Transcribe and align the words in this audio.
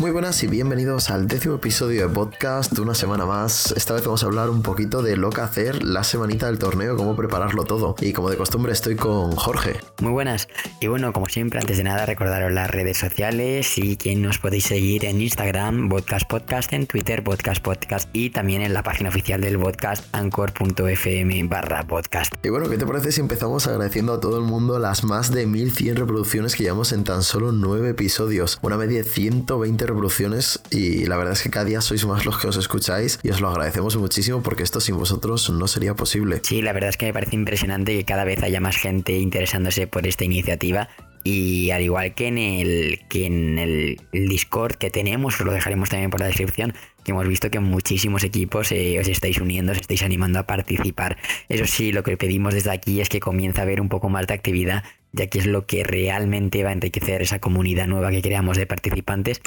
Muy 0.00 0.12
buenas 0.12 0.40
y 0.44 0.46
bienvenidos 0.46 1.10
al 1.10 1.26
décimo 1.26 1.56
episodio 1.56 2.06
de 2.06 2.14
podcast 2.14 2.70
de 2.72 2.80
una 2.80 2.94
semana 2.94 3.26
más. 3.26 3.72
Esta 3.72 3.94
vez 3.94 4.04
vamos 4.04 4.22
a 4.22 4.26
hablar 4.26 4.48
un 4.48 4.62
poquito 4.62 5.02
de 5.02 5.16
lo 5.16 5.30
que 5.30 5.40
hacer 5.40 5.82
la 5.82 6.04
semanita 6.04 6.46
del 6.46 6.60
torneo, 6.60 6.96
cómo 6.96 7.16
prepararlo 7.16 7.64
todo. 7.64 7.96
Y 8.00 8.12
como 8.12 8.30
de 8.30 8.36
costumbre 8.36 8.72
estoy 8.72 8.94
con 8.94 9.32
Jorge. 9.32 9.74
Muy 10.00 10.12
buenas. 10.12 10.46
Y 10.80 10.86
bueno, 10.86 11.12
como 11.12 11.26
siempre, 11.26 11.58
antes 11.58 11.78
de 11.78 11.82
nada 11.82 12.06
recordaros 12.06 12.52
las 12.52 12.70
redes 12.70 12.96
sociales 12.96 13.76
y 13.76 13.96
que 13.96 14.14
nos 14.14 14.38
podéis 14.38 14.66
seguir 14.66 15.04
en 15.04 15.20
Instagram, 15.20 15.88
podcast 15.88 16.30
podcast, 16.30 16.72
en 16.72 16.86
Twitter, 16.86 17.24
podcast 17.24 17.60
podcast 17.60 18.08
y 18.12 18.30
también 18.30 18.62
en 18.62 18.74
la 18.74 18.84
página 18.84 19.08
oficial 19.08 19.40
del 19.40 19.58
podcast 19.58 20.04
anchor.fm 20.12 21.42
barra 21.48 21.84
podcast. 21.88 22.34
Y 22.44 22.50
bueno, 22.50 22.68
¿qué 22.68 22.78
te 22.78 22.86
parece 22.86 23.10
si 23.10 23.20
empezamos 23.20 23.66
agradeciendo 23.66 24.12
a 24.12 24.20
todo 24.20 24.38
el 24.38 24.44
mundo 24.44 24.78
las 24.78 25.02
más 25.02 25.32
de 25.32 25.46
1100 25.46 25.96
reproducciones 25.96 26.54
que 26.54 26.62
llevamos 26.62 26.92
en 26.92 27.02
tan 27.02 27.24
solo 27.24 27.50
9 27.50 27.90
episodios? 27.90 28.60
Una 28.62 28.76
media 28.76 28.98
de 28.98 29.08
120 29.08 29.87
revoluciones 29.88 30.60
y 30.70 31.06
la 31.06 31.16
verdad 31.16 31.32
es 31.32 31.42
que 31.42 31.50
cada 31.50 31.64
día 31.64 31.80
sois 31.80 32.06
más 32.06 32.24
los 32.24 32.38
que 32.38 32.46
os 32.46 32.56
escucháis 32.56 33.18
y 33.22 33.30
os 33.30 33.40
lo 33.40 33.48
agradecemos 33.48 33.96
muchísimo 33.96 34.42
porque 34.42 34.62
esto 34.62 34.80
sin 34.80 34.96
vosotros 34.96 35.50
no 35.50 35.66
sería 35.66 35.94
posible. 35.94 36.40
Sí, 36.44 36.62
la 36.62 36.72
verdad 36.72 36.90
es 36.90 36.96
que 36.96 37.06
me 37.06 37.12
parece 37.12 37.36
impresionante 37.36 37.96
que 37.96 38.04
cada 38.04 38.24
vez 38.24 38.42
haya 38.42 38.60
más 38.60 38.76
gente 38.76 39.18
interesándose 39.18 39.86
por 39.86 40.06
esta 40.06 40.24
iniciativa 40.24 40.88
y 41.24 41.70
al 41.70 41.82
igual 41.82 42.14
que 42.14 42.28
en 42.28 42.38
el 42.38 43.00
que 43.08 43.26
en 43.26 43.58
el 43.58 43.98
Discord 44.12 44.76
que 44.76 44.90
tenemos, 44.90 45.38
os 45.40 45.46
lo 45.46 45.52
dejaremos 45.52 45.88
también 45.88 46.10
por 46.10 46.20
la 46.20 46.26
descripción, 46.26 46.74
que 47.04 47.12
hemos 47.12 47.28
visto 47.28 47.50
que 47.50 47.60
muchísimos 47.60 48.24
equipos 48.24 48.72
eh, 48.72 48.98
os 49.00 49.08
estáis 49.08 49.40
uniendo, 49.40 49.72
os 49.72 49.78
estáis 49.78 50.02
animando 50.02 50.38
a 50.38 50.46
participar. 50.46 51.18
Eso 51.48 51.66
sí, 51.66 51.92
lo 51.92 52.02
que 52.02 52.16
pedimos 52.16 52.54
desde 52.54 52.70
aquí 52.70 53.00
es 53.00 53.08
que 53.08 53.20
comience 53.20 53.60
a 53.60 53.64
haber 53.64 53.80
un 53.80 53.88
poco 53.88 54.08
más 54.08 54.26
de 54.26 54.34
actividad, 54.34 54.84
ya 55.12 55.26
que 55.26 55.38
es 55.38 55.46
lo 55.46 55.66
que 55.66 55.84
realmente 55.84 56.62
va 56.64 56.70
a 56.70 56.74
enriquecer 56.74 57.22
esa 57.22 57.40
comunidad 57.40 57.86
nueva 57.86 58.10
que 58.10 58.22
creamos 58.22 58.56
de 58.56 58.66
participantes 58.66 59.40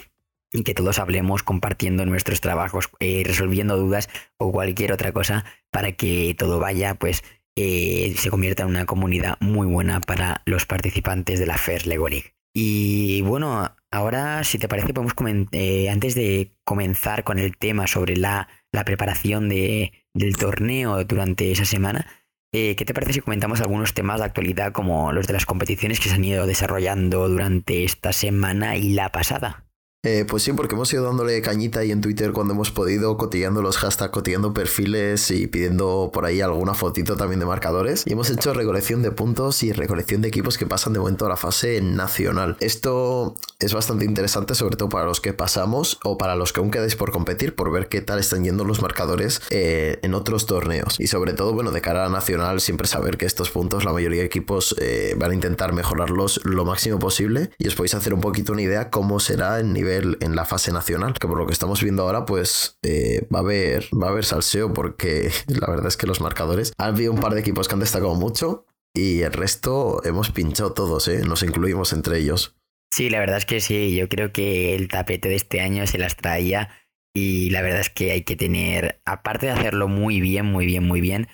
y 0.51 0.63
que 0.63 0.73
todos 0.73 0.99
hablemos 0.99 1.43
compartiendo 1.43 2.05
nuestros 2.05 2.41
trabajos, 2.41 2.89
eh, 2.99 3.23
resolviendo 3.25 3.77
dudas 3.77 4.09
o 4.37 4.51
cualquier 4.51 4.91
otra 4.91 5.11
cosa 5.11 5.45
para 5.71 5.93
que 5.93 6.35
todo 6.37 6.59
vaya, 6.59 6.95
pues 6.95 7.23
eh, 7.55 8.13
se 8.17 8.29
convierta 8.29 8.63
en 8.63 8.69
una 8.69 8.85
comunidad 8.85 9.37
muy 9.39 9.67
buena 9.67 10.01
para 10.01 10.41
los 10.45 10.65
participantes 10.65 11.39
de 11.39 11.45
la 11.45 11.57
First 11.57 11.85
Lego 11.85 12.07
League. 12.09 12.35
Y 12.53 13.21
bueno, 13.21 13.73
ahora 13.91 14.43
si 14.43 14.57
te 14.57 14.67
parece 14.67 14.93
podemos 14.93 15.13
eh, 15.53 15.89
antes 15.89 16.15
de 16.15 16.51
comenzar 16.65 17.23
con 17.23 17.39
el 17.39 17.55
tema 17.55 17.87
sobre 17.87 18.17
la, 18.17 18.49
la 18.73 18.83
preparación 18.83 19.47
de, 19.47 19.93
del 20.13 20.35
torneo 20.35 21.01
durante 21.05 21.51
esa 21.51 21.63
semana, 21.63 22.07
¿qué 22.51 22.75
te 22.75 22.93
parece 22.93 23.13
si 23.13 23.21
comentamos 23.21 23.61
algunos 23.61 23.93
temas 23.93 24.19
de 24.19 24.25
actualidad 24.25 24.73
como 24.73 25.13
los 25.13 25.25
de 25.27 25.31
las 25.31 25.45
competiciones 25.45 26.01
que 26.01 26.09
se 26.09 26.15
han 26.15 26.25
ido 26.25 26.45
desarrollando 26.45 27.29
durante 27.29 27.85
esta 27.85 28.11
semana 28.11 28.75
y 28.75 28.89
la 28.89 29.13
pasada? 29.13 29.70
Eh, 30.03 30.25
pues 30.27 30.41
sí, 30.41 30.51
porque 30.53 30.73
hemos 30.73 30.91
ido 30.91 31.03
dándole 31.03 31.39
cañita 31.43 31.81
ahí 31.81 31.91
en 31.91 32.01
Twitter 32.01 32.31
cuando 32.31 32.55
hemos 32.55 32.71
podido, 32.71 33.17
cotillando 33.17 33.61
los 33.61 33.77
hashtags, 33.77 34.11
cotillando 34.11 34.51
perfiles 34.51 35.29
y 35.29 35.45
pidiendo 35.45 36.09
por 36.11 36.25
ahí 36.25 36.41
alguna 36.41 36.73
fotito 36.73 37.15
también 37.15 37.39
de 37.39 37.45
marcadores. 37.45 38.03
Y 38.07 38.13
hemos 38.13 38.31
hecho 38.31 38.51
recolección 38.55 39.03
de 39.03 39.11
puntos 39.11 39.61
y 39.61 39.71
recolección 39.73 40.23
de 40.23 40.29
equipos 40.29 40.57
que 40.57 40.65
pasan 40.65 40.93
de 40.93 40.99
momento 40.99 41.27
a 41.27 41.29
la 41.29 41.37
fase 41.37 41.79
nacional. 41.81 42.57
Esto 42.61 43.35
es 43.59 43.75
bastante 43.75 44.03
interesante, 44.03 44.55
sobre 44.55 44.75
todo 44.75 44.89
para 44.89 45.05
los 45.05 45.21
que 45.21 45.33
pasamos 45.33 45.99
o 46.03 46.17
para 46.17 46.35
los 46.35 46.51
que 46.51 46.61
aún 46.61 46.71
quedáis 46.71 46.95
por 46.95 47.11
competir, 47.11 47.53
por 47.53 47.71
ver 47.71 47.87
qué 47.87 48.01
tal 48.01 48.17
están 48.17 48.43
yendo 48.43 48.65
los 48.65 48.81
marcadores 48.81 49.39
eh, 49.51 49.99
en 50.01 50.15
otros 50.15 50.47
torneos. 50.47 50.99
Y 50.99 51.07
sobre 51.07 51.33
todo, 51.33 51.53
bueno, 51.53 51.69
de 51.69 51.81
cara 51.81 52.07
a 52.07 52.09
nacional, 52.09 52.59
siempre 52.59 52.87
saber 52.87 53.17
que 53.17 53.27
estos 53.27 53.51
puntos, 53.51 53.85
la 53.85 53.93
mayoría 53.93 54.21
de 54.21 54.25
equipos 54.25 54.75
eh, 54.79 55.13
van 55.15 55.29
a 55.29 55.35
intentar 55.35 55.73
mejorarlos 55.73 56.41
lo 56.43 56.65
máximo 56.65 56.97
posible 56.97 57.51
y 57.59 57.67
os 57.67 57.75
podéis 57.75 57.93
hacer 57.93 58.15
un 58.15 58.21
poquito 58.21 58.53
una 58.53 58.63
idea 58.63 58.89
cómo 58.89 59.19
será 59.19 59.59
el 59.59 59.71
nivel 59.71 59.90
en 59.97 60.35
la 60.35 60.45
fase 60.45 60.71
nacional, 60.71 61.13
que 61.13 61.27
por 61.27 61.37
lo 61.37 61.45
que 61.45 61.53
estamos 61.53 61.81
viendo 61.81 62.03
ahora, 62.03 62.25
pues 62.25 62.77
eh, 62.83 63.27
va 63.33 63.39
a 63.39 63.41
haber 63.41 63.85
va 63.93 64.07
a 64.07 64.09
haber 64.11 64.25
salseo 64.25 64.73
porque 64.73 65.31
la 65.47 65.67
verdad 65.67 65.87
es 65.87 65.97
que 65.97 66.07
los 66.07 66.21
marcadores 66.21 66.73
ha 66.77 66.85
habido 66.85 67.11
un 67.11 67.19
par 67.19 67.33
de 67.33 67.41
equipos 67.41 67.67
que 67.67 67.73
han 67.73 67.79
destacado 67.79 68.15
mucho 68.15 68.65
y 68.93 69.21
el 69.21 69.33
resto 69.33 70.01
hemos 70.03 70.31
pinchado 70.31 70.73
todos, 70.73 71.07
¿eh? 71.07 71.23
nos 71.25 71.43
incluimos 71.43 71.93
entre 71.93 72.19
ellos. 72.19 72.55
Sí, 72.93 73.09
la 73.09 73.19
verdad 73.19 73.37
es 73.37 73.45
que 73.45 73.61
sí, 73.61 73.95
yo 73.95 74.09
creo 74.09 74.33
que 74.33 74.75
el 74.75 74.89
tapete 74.89 75.29
de 75.29 75.35
este 75.35 75.61
año 75.61 75.87
se 75.87 75.97
las 75.97 76.17
traía 76.17 76.69
y 77.13 77.49
la 77.49 77.61
verdad 77.61 77.79
es 77.79 77.89
que 77.89 78.11
hay 78.11 78.23
que 78.23 78.35
tener, 78.35 79.01
aparte 79.05 79.45
de 79.45 79.53
hacerlo 79.53 79.87
muy 79.87 80.19
bien, 80.19 80.45
muy 80.45 80.65
bien, 80.65 80.85
muy 80.85 80.99
bien, 80.99 81.27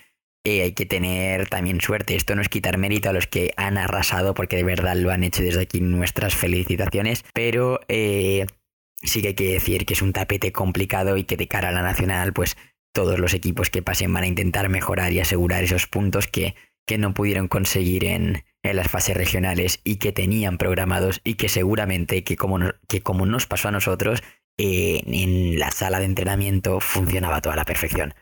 hay 0.48 0.74
que 0.74 0.86
tener 0.86 1.48
también 1.48 1.82
suerte. 1.82 2.16
Esto 2.16 2.36
no 2.36 2.42
es 2.42 2.50
quitar 2.50 2.78
mérito 2.78 3.10
a 3.10 3.14
los 3.14 3.28
que 3.28 3.54
han 3.58 3.78
arrasado, 3.78 4.34
porque 4.34 4.56
de 4.56 4.64
verdad 4.64 4.96
lo 4.96 5.12
han 5.12 5.24
hecho 5.24 5.44
desde 5.44 5.62
aquí 5.62 5.82
nuestras 5.82 6.36
felicitaciones, 6.36 7.24
pero 7.34 7.80
eh, 7.88 8.46
sí 9.02 9.22
que 9.22 9.30
hay 9.30 9.34
que 9.34 9.54
decir 9.54 9.86
que 9.86 9.94
es 9.94 10.02
un 10.02 10.14
tapete 10.14 10.52
complicado 10.52 11.18
y 11.18 11.24
que 11.24 11.38
de 11.38 11.48
cara 11.48 11.70
a 11.70 11.74
la 11.74 11.82
nacional, 11.82 12.34
pues 12.34 12.58
todos 12.94 13.20
los 13.20 13.34
equipos 13.34 13.70
que 13.70 13.82
pasen 13.82 14.14
van 14.14 14.24
a 14.24 14.28
intentar 14.28 14.70
mejorar 14.70 15.14
y 15.14 15.20
asegurar 15.20 15.64
esos 15.64 15.88
puntos 15.88 16.28
que, 16.28 16.56
que 16.86 16.98
no 16.98 17.14
pudieron 17.14 17.48
conseguir 17.48 18.06
en, 18.06 18.44
en 18.64 18.76
las 18.76 18.90
fases 18.90 19.16
regionales 19.16 19.80
y 19.84 19.98
que 19.98 20.12
tenían 20.12 20.58
programados 20.58 21.22
y 21.24 21.36
que 21.36 21.50
seguramente 21.50 22.24
que 22.24 22.36
como, 22.36 22.60
que 22.88 23.02
como 23.02 23.26
nos 23.26 23.46
pasó 23.46 23.68
a 23.68 23.72
nosotros, 23.72 24.24
eh, 24.58 25.02
en 25.06 25.60
la 25.60 25.72
sala 25.72 26.00
de 26.00 26.06
entrenamiento 26.06 26.80
funcionaba 26.80 27.42
toda 27.42 27.56
la 27.56 27.66
perfección. 27.66 28.14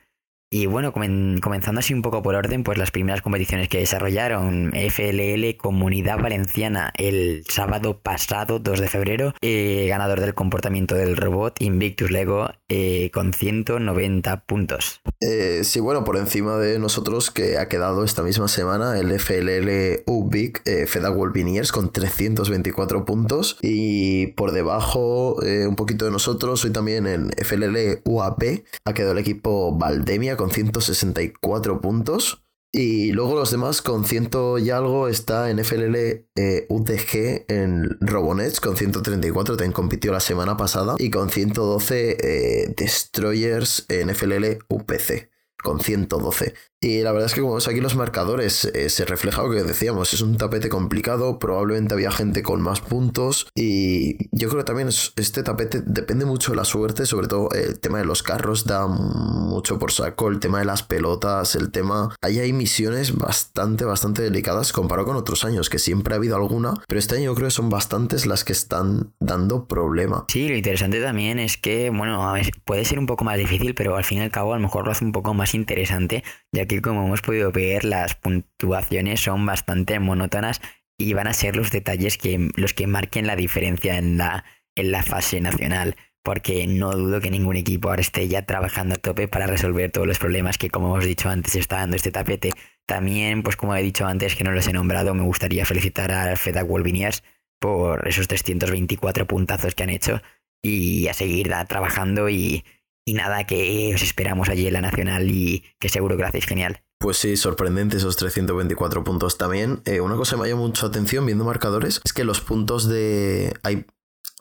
Y 0.57 0.67
bueno, 0.67 0.93
comenzando 0.93 1.79
así 1.79 1.93
un 1.93 2.01
poco 2.01 2.23
por 2.23 2.33
orden, 2.33 2.63
pues 2.63 2.77
las 2.77 2.89
primeras 2.89 3.21
competiciones 3.21 3.67
que 3.67 3.79
desarrollaron 3.79 4.71
FLL 4.71 5.57
Comunidad 5.57 6.17
Valenciana 6.17 6.93
el 6.97 7.43
sábado 7.49 7.99
pasado, 7.99 8.59
2 8.59 8.79
de 8.79 8.87
febrero, 8.87 9.33
eh, 9.41 9.85
ganador 9.89 10.21
del 10.21 10.33
comportamiento 10.33 10.95
del 10.95 11.17
robot 11.17 11.61
Invictus 11.61 12.09
Lego 12.09 12.51
eh, 12.69 13.11
con 13.13 13.33
190 13.33 14.45
puntos. 14.45 15.01
Eh, 15.19 15.59
sí, 15.65 15.81
bueno, 15.81 16.05
por 16.05 16.15
encima 16.15 16.55
de 16.57 16.79
nosotros 16.79 17.31
que 17.31 17.57
ha 17.57 17.67
quedado 17.67 18.05
esta 18.05 18.23
misma 18.23 18.47
semana 18.47 18.97
el 18.97 19.11
FLL 19.19 20.03
UBIC 20.05 20.61
eh, 20.63 20.87
Feda 20.87 21.09
Wolviniers 21.09 21.73
con 21.73 21.91
324 21.91 23.03
puntos 23.03 23.57
y 23.61 24.27
por 24.27 24.53
debajo 24.53 25.35
un 25.35 25.75
poquito 25.75 26.05
de 26.05 26.11
nosotros, 26.11 26.63
hoy 26.63 26.71
también 26.71 27.07
en 27.07 27.31
FLL 27.31 28.01
UAP 28.05 28.43
ha 28.85 28.93
quedado 28.93 29.11
el 29.11 29.17
equipo 29.17 29.77
Valdemia 29.77 30.37
con 30.37 30.44
164 30.51 31.81
puntos. 31.81 32.41
Y 32.71 33.13
luego 33.13 33.35
los 33.35 33.51
demás 33.51 33.81
con 33.81 34.03
100 34.03 34.31
y 34.59 34.69
algo 34.69 35.07
está 35.07 35.49
en 35.49 35.63
FLL 35.63 35.95
eh, 36.35 36.65
UTG 36.67 37.45
en 37.47 37.97
Robonets 38.01 38.59
con 38.59 38.75
134, 38.75 39.55
también 39.55 39.71
compitió 39.71 40.11
la 40.11 40.19
semana 40.19 40.57
pasada. 40.57 40.95
Y 40.99 41.09
con 41.09 41.29
112 41.29 42.17
eh, 42.19 42.73
Destroyers 42.75 43.85
en 43.87 44.13
FLL 44.13 44.57
UPC 44.67 45.29
con 45.65 45.79
112. 45.79 46.53
Y 46.85 47.01
la 47.01 47.11
verdad 47.11 47.25
es 47.25 47.33
que 47.33 47.41
como 47.41 47.55
ves 47.55 47.67
aquí 47.67 47.81
los 47.81 47.95
marcadores, 47.95 48.65
eh, 48.65 48.91
se 48.91 49.05
refleja 49.05 49.41
lo 49.41 49.49
que 49.49 49.63
decíamos, 49.63 50.13
es 50.13 50.21
un 50.21 50.37
tapete 50.37 50.69
complicado, 50.69 51.39
probablemente 51.39 51.95
había 51.95 52.11
gente 52.11 52.43
con 52.43 52.61
más 52.61 52.79
puntos 52.79 53.47
y 53.55 54.29
yo 54.31 54.49
creo 54.49 54.59
que 54.59 54.65
también 54.65 54.89
este 54.89 55.41
tapete 55.41 55.81
depende 55.83 56.25
mucho 56.25 56.51
de 56.51 56.57
la 56.57 56.63
suerte, 56.63 57.07
sobre 57.07 57.27
todo 57.27 57.49
el 57.53 57.79
tema 57.79 57.97
de 57.97 58.05
los 58.05 58.21
carros 58.21 58.65
da 58.65 58.85
mucho 58.85 59.79
por 59.79 59.91
saco, 59.91 60.27
el 60.27 60.39
tema 60.39 60.59
de 60.59 60.65
las 60.65 60.83
pelotas, 60.83 61.55
el 61.55 61.71
tema... 61.71 62.15
Ahí 62.21 62.37
hay 62.37 62.53
misiones 62.53 63.15
bastante, 63.15 63.83
bastante 63.83 64.21
delicadas 64.21 64.71
comparado 64.71 65.07
con 65.07 65.15
otros 65.15 65.43
años, 65.43 65.71
que 65.71 65.79
siempre 65.79 66.13
ha 66.13 66.17
habido 66.17 66.35
alguna, 66.35 66.75
pero 66.87 66.99
este 66.99 67.15
año 67.15 67.31
yo 67.31 67.33
creo 67.33 67.47
que 67.47 67.51
son 67.51 67.71
bastantes 67.71 68.27
las 68.27 68.43
que 68.43 68.53
están 68.53 69.11
dando 69.19 69.65
problema. 69.65 70.25
Sí, 70.27 70.47
lo 70.47 70.55
interesante 70.55 71.01
también 71.01 71.39
es 71.39 71.57
que, 71.57 71.89
bueno, 71.89 72.31
puede 72.63 72.85
ser 72.85 72.99
un 72.99 73.07
poco 73.07 73.23
más 73.23 73.39
difícil, 73.39 73.73
pero 73.73 73.95
al 73.95 74.03
fin 74.03 74.19
y 74.19 74.21
al 74.21 74.29
cabo 74.29 74.53
a 74.53 74.57
lo 74.57 74.61
mejor 74.61 74.85
lo 74.85 74.91
hace 74.91 75.03
un 75.03 75.13
poco 75.13 75.33
más 75.33 75.55
interesante, 75.55 76.23
ya 76.55 76.65
que 76.65 76.81
como 76.81 77.05
hemos 77.05 77.21
podido 77.21 77.51
ver 77.51 77.83
las 77.83 78.15
puntuaciones 78.15 79.19
son 79.19 79.45
bastante 79.45 79.99
monótonas 79.99 80.61
y 80.97 81.13
van 81.13 81.27
a 81.27 81.33
ser 81.33 81.55
los 81.55 81.71
detalles 81.71 82.17
que 82.17 82.49
los 82.55 82.73
que 82.73 82.87
marquen 82.87 83.27
la 83.27 83.35
diferencia 83.35 83.97
en 83.97 84.17
la, 84.17 84.45
en 84.75 84.91
la 84.91 85.03
fase 85.03 85.41
nacional 85.41 85.95
porque 86.23 86.65
no 86.65 86.91
dudo 86.93 87.21
que 87.21 87.29
ningún 87.29 87.55
equipo 87.55 87.89
ahora 87.89 88.01
esté 88.01 88.27
ya 88.27 88.47
trabajando 88.47 88.95
a 88.95 88.97
tope 88.97 89.27
para 89.27 89.45
resolver 89.45 89.91
todos 89.91 90.07
los 90.07 90.17
problemas 90.17 90.57
que, 90.57 90.71
como 90.71 90.87
hemos 90.87 91.05
dicho 91.05 91.29
antes, 91.29 91.55
está 91.55 91.77
dando 91.77 91.95
este 91.95 92.11
tapete. 92.11 92.49
También, 92.87 93.43
pues 93.43 93.55
como 93.55 93.75
he 93.75 93.83
dicho 93.83 94.07
antes, 94.07 94.35
que 94.35 94.43
no 94.43 94.51
los 94.51 94.67
he 94.67 94.73
nombrado, 94.73 95.13
me 95.13 95.21
gustaría 95.21 95.65
felicitar 95.65 96.11
a 96.11 96.35
Feda 96.35 96.63
Wolviniers 96.63 97.23
por 97.59 98.07
esos 98.07 98.27
324 98.27 99.27
puntazos 99.27 99.75
que 99.75 99.83
han 99.83 99.91
hecho 99.91 100.19
y 100.63 101.07
a 101.09 101.13
seguir 101.13 101.53
trabajando 101.67 102.27
y, 102.27 102.65
y 103.05 103.13
nada, 103.13 103.45
que 103.45 103.93
os 103.93 104.01
esperamos 104.01 104.49
allí 104.49 104.65
en 104.67 104.73
la 104.73 104.81
Nacional 104.81 105.29
y 105.29 105.63
que 105.79 105.89
seguro 105.89 106.15
que 106.15 106.23
lo 106.23 106.27
hacéis 106.27 106.45
genial. 106.45 106.81
Pues 106.97 107.17
sí, 107.17 107.37
sorprendente 107.37 107.97
esos 107.97 108.15
324 108.15 109.03
puntos 109.03 109.37
también. 109.37 109.81
Eh, 109.85 110.01
una 110.01 110.15
cosa 110.15 110.35
que 110.35 110.41
me 110.41 110.47
ha 110.47 110.49
llamado 110.49 110.67
mucho 110.67 110.87
atención 110.87 111.25
viendo 111.25 111.43
marcadores 111.43 112.01
es 112.03 112.13
que 112.13 112.23
los 112.23 112.41
puntos 112.41 112.87
de... 112.89 113.53
Hay 113.63 113.85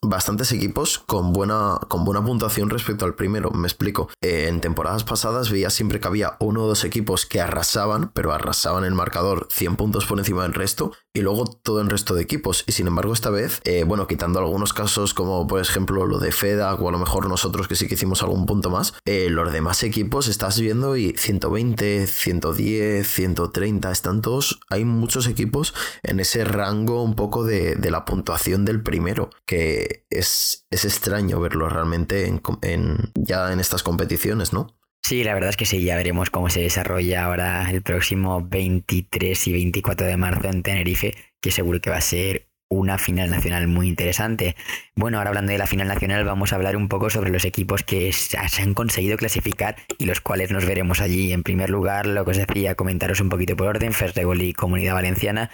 bastantes 0.09 0.53
equipos 0.53 0.99
con 0.99 1.33
buena, 1.33 1.79
con 1.89 2.05
buena 2.05 2.25
puntuación 2.25 2.71
respecto 2.71 3.05
al 3.05 3.15
primero. 3.15 3.51
Me 3.51 3.67
explico. 3.67 4.09
en 4.21 4.61
temporadas 4.61 5.05
pasadas 5.05 5.51
veía 5.51 5.71
siempre 5.71 6.01
que 6.01 6.09
había 6.09 6.37
uno 6.41 6.65
o 6.65 6.69
dos 6.69 6.85
equipos 6.85 7.27
que 7.27 7.41
arrasaban, 7.41 8.11
pero 8.15 8.33
arrasaban 8.33 8.85
el 8.85 8.95
marcador 8.95 9.49
100 9.51 9.77
puntos 9.77 10.07
por 10.07 10.19
encima 10.19 10.43
del 10.43 10.55
resto, 10.55 10.93
y 11.13 11.21
luego 11.21 11.45
todo 11.47 11.81
el 11.81 11.89
resto 11.89 12.15
de 12.15 12.23
equipos. 12.23 12.65
Y 12.67 12.73
sin 12.73 12.87
embargo, 12.87 13.13
esta 13.13 13.31
vez, 13.31 13.61
eh, 13.65 13.85
bueno, 13.85 14.07
quitando 14.07 14.41
algunos 14.41 14.73
casos 14.73 15.15
como 15.15 15.47
por 15.47 15.61
ejemplo 15.61 16.07
lo 16.07 16.19
de 16.19 16.33
FEDA 16.33 16.75
o 16.75 16.89
a 16.89 16.93
lo 16.93 16.99
mejor 16.99 17.29
nosotros 17.29 17.69
que 17.69 17.77
sí 17.77 17.87
que 17.87 17.95
hicimos 17.95 18.23
algún 18.23 18.47
punto 18.47 18.71
más, 18.71 18.95
eh, 19.05 19.29
los 19.31 19.53
demás 19.53 19.83
equipos 19.83 20.29
estás 20.29 20.61
viendo 20.61 20.97
y 20.97 21.15
120, 21.17 22.07
110, 22.07 23.07
130, 23.07 23.91
están 23.91 24.23
todos, 24.23 24.61
hay 24.71 24.85
muchos 24.85 25.27
equipos 25.27 25.75
en 26.03 26.21
ese 26.21 26.45
rango 26.45 27.03
un 27.03 27.15
poco 27.15 27.45
de, 27.45 27.79
la 27.95 28.05
puntuación 28.05 28.65
del 28.65 28.83
primero, 28.83 29.31
que 29.47 29.94
es, 30.11 30.67
es 30.71 30.85
extraño 30.85 31.41
verlo 31.41 31.69
realmente 31.69 32.27
en, 32.27 33.13
ya 33.15 33.53
en 33.53 33.61
estas 33.61 33.83
competiciones, 33.83 34.53
¿no? 34.53 34.79
Sí, 35.03 35.23
la 35.23 35.35
verdad 35.35 35.51
es 35.51 35.57
que 35.59 35.67
sí, 35.67 35.85
ya 35.85 35.97
veremos 35.97 36.31
cómo 36.31 36.49
se 36.49 36.61
desarrolla 36.61 37.25
ahora 37.25 37.71
el 37.71 37.83
próximo 37.83 38.43
23 38.43 39.49
y 39.49 39.53
24 39.53 40.07
de 40.07 40.17
marzo 40.17 40.49
en 40.49 40.63
Tenerife, 40.63 41.15
que 41.43 41.51
seguro 41.51 41.81
que 41.81 41.91
va 41.91 41.99
a 41.99 42.01
ser 42.01 42.49
una 42.71 42.99
final 42.99 43.31
nacional 43.31 43.69
muy 43.69 43.89
interesante. 43.89 44.57
Bueno, 44.95 45.19
ahora 45.19 45.29
hablando 45.29 45.53
de 45.53 45.59
la 45.59 45.67
final 45.67 45.89
nacional, 45.89 46.25
vamos 46.25 46.53
a 46.53 46.57
hablar 46.57 46.77
un 46.77 46.89
poco 46.89 47.11
sobre 47.11 47.31
los 47.31 47.45
equipos 47.45 47.83
que 47.83 48.13
se 48.13 48.39
han 48.39 48.75
conseguido 48.75 49.17
clasificar 49.17 49.77
y 49.99 50.07
los 50.07 50.21
cuales 50.21 50.51
nos 50.51 50.67
veremos 50.67 51.01
allí. 51.01 51.33
En 51.33 51.43
primer 51.43 51.71
lugar, 51.71 52.07
lo 52.07 52.25
que 52.25 52.33
os 52.33 52.37
decía, 52.37 52.75
comentaros 52.75 53.21
un 53.21 53.29
poquito 53.29 53.57
por 53.57 53.69
orden, 53.69 53.93
Ferregol 53.93 54.43
y 54.43 54.55
Comunidad 54.55 54.95
Valenciana. 54.95 55.51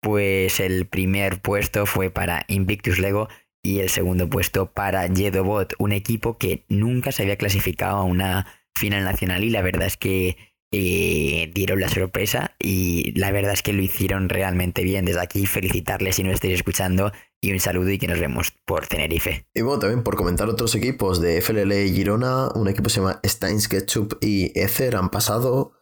Pues 0.00 0.60
el 0.60 0.86
primer 0.86 1.40
puesto 1.40 1.86
fue 1.86 2.10
para 2.10 2.44
Invictus 2.48 2.98
Lego 2.98 3.28
y 3.62 3.78
el 3.78 3.88
segundo 3.88 4.28
puesto 4.28 4.72
para 4.72 5.08
Jedobot, 5.08 5.74
un 5.78 5.92
equipo 5.92 6.36
que 6.36 6.64
nunca 6.68 7.12
se 7.12 7.22
había 7.22 7.36
clasificado 7.36 7.98
a 7.98 8.04
una 8.04 8.46
final 8.74 9.04
nacional 9.04 9.44
y 9.44 9.50
la 9.50 9.62
verdad 9.62 9.86
es 9.86 9.96
que 9.96 10.36
eh, 10.74 11.50
dieron 11.54 11.80
la 11.80 11.88
sorpresa 11.90 12.56
y 12.58 13.12
la 13.14 13.30
verdad 13.30 13.52
es 13.52 13.62
que 13.62 13.74
lo 13.74 13.82
hicieron 13.82 14.28
realmente 14.28 14.82
bien. 14.82 15.04
Desde 15.04 15.20
aquí 15.20 15.46
felicitarles 15.46 16.16
si 16.16 16.24
no 16.24 16.32
estáis 16.32 16.54
escuchando 16.54 17.12
y 17.42 17.52
un 17.52 17.60
saludo 17.60 17.90
y 17.90 17.98
que 17.98 18.08
nos 18.08 18.18
vemos 18.18 18.52
por 18.64 18.86
Tenerife. 18.86 19.46
Y 19.54 19.60
bueno, 19.60 19.80
también 19.80 20.02
por 20.02 20.16
comentar 20.16 20.48
otros 20.48 20.74
equipos 20.74 21.20
de 21.20 21.42
FLL 21.42 21.72
Girona, 21.94 22.48
un 22.54 22.68
equipo 22.68 22.88
se 22.88 23.00
llama 23.00 23.20
Steins 23.24 23.68
Ketchup 23.68 24.16
y 24.22 24.58
Ether 24.58 24.96
han 24.96 25.10
pasado. 25.10 25.74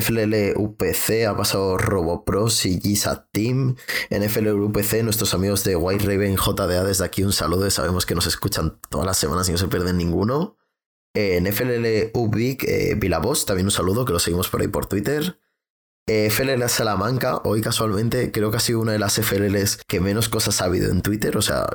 FLL 0.00 0.54
UPC 0.56 1.26
ha 1.28 1.36
pasado 1.36 1.78
RoboPros 1.78 2.66
y 2.66 2.80
Gisa 2.80 3.28
Team. 3.32 3.76
En 4.10 4.28
FLL 4.28 4.60
UPC, 4.60 5.02
nuestros 5.02 5.34
amigos 5.34 5.64
de 5.64 5.76
White 5.76 6.04
Raven 6.04 6.36
JDA, 6.36 6.84
desde 6.84 7.04
aquí 7.04 7.22
un 7.22 7.32
saludo. 7.32 7.70
Sabemos 7.70 8.06
que 8.06 8.14
nos 8.14 8.26
escuchan 8.26 8.78
todas 8.90 9.06
las 9.06 9.18
semanas 9.18 9.48
y 9.48 9.52
no 9.52 9.58
se 9.58 9.68
pierden 9.68 9.96
ninguno. 9.96 10.56
En 11.14 11.46
FLL 11.46 12.10
Ubic, 12.12 12.64
eh, 12.64 12.94
Vilabos, 12.96 13.46
también 13.46 13.66
un 13.66 13.70
saludo, 13.70 14.04
que 14.04 14.12
lo 14.12 14.18
seguimos 14.18 14.48
por 14.48 14.60
ahí 14.60 14.68
por 14.68 14.86
Twitter. 14.86 15.40
Eh, 16.08 16.30
FLL 16.30 16.68
Salamanca, 16.68 17.40
hoy 17.42 17.62
casualmente 17.62 18.30
creo 18.30 18.50
que 18.50 18.58
ha 18.58 18.60
sido 18.60 18.80
una 18.80 18.92
de 18.92 18.98
las 18.98 19.18
FLLs 19.18 19.78
que 19.88 19.98
menos 19.98 20.28
cosas 20.28 20.60
ha 20.60 20.66
habido 20.66 20.90
en 20.92 21.02
Twitter, 21.02 21.36
o 21.36 21.42
sea, 21.42 21.66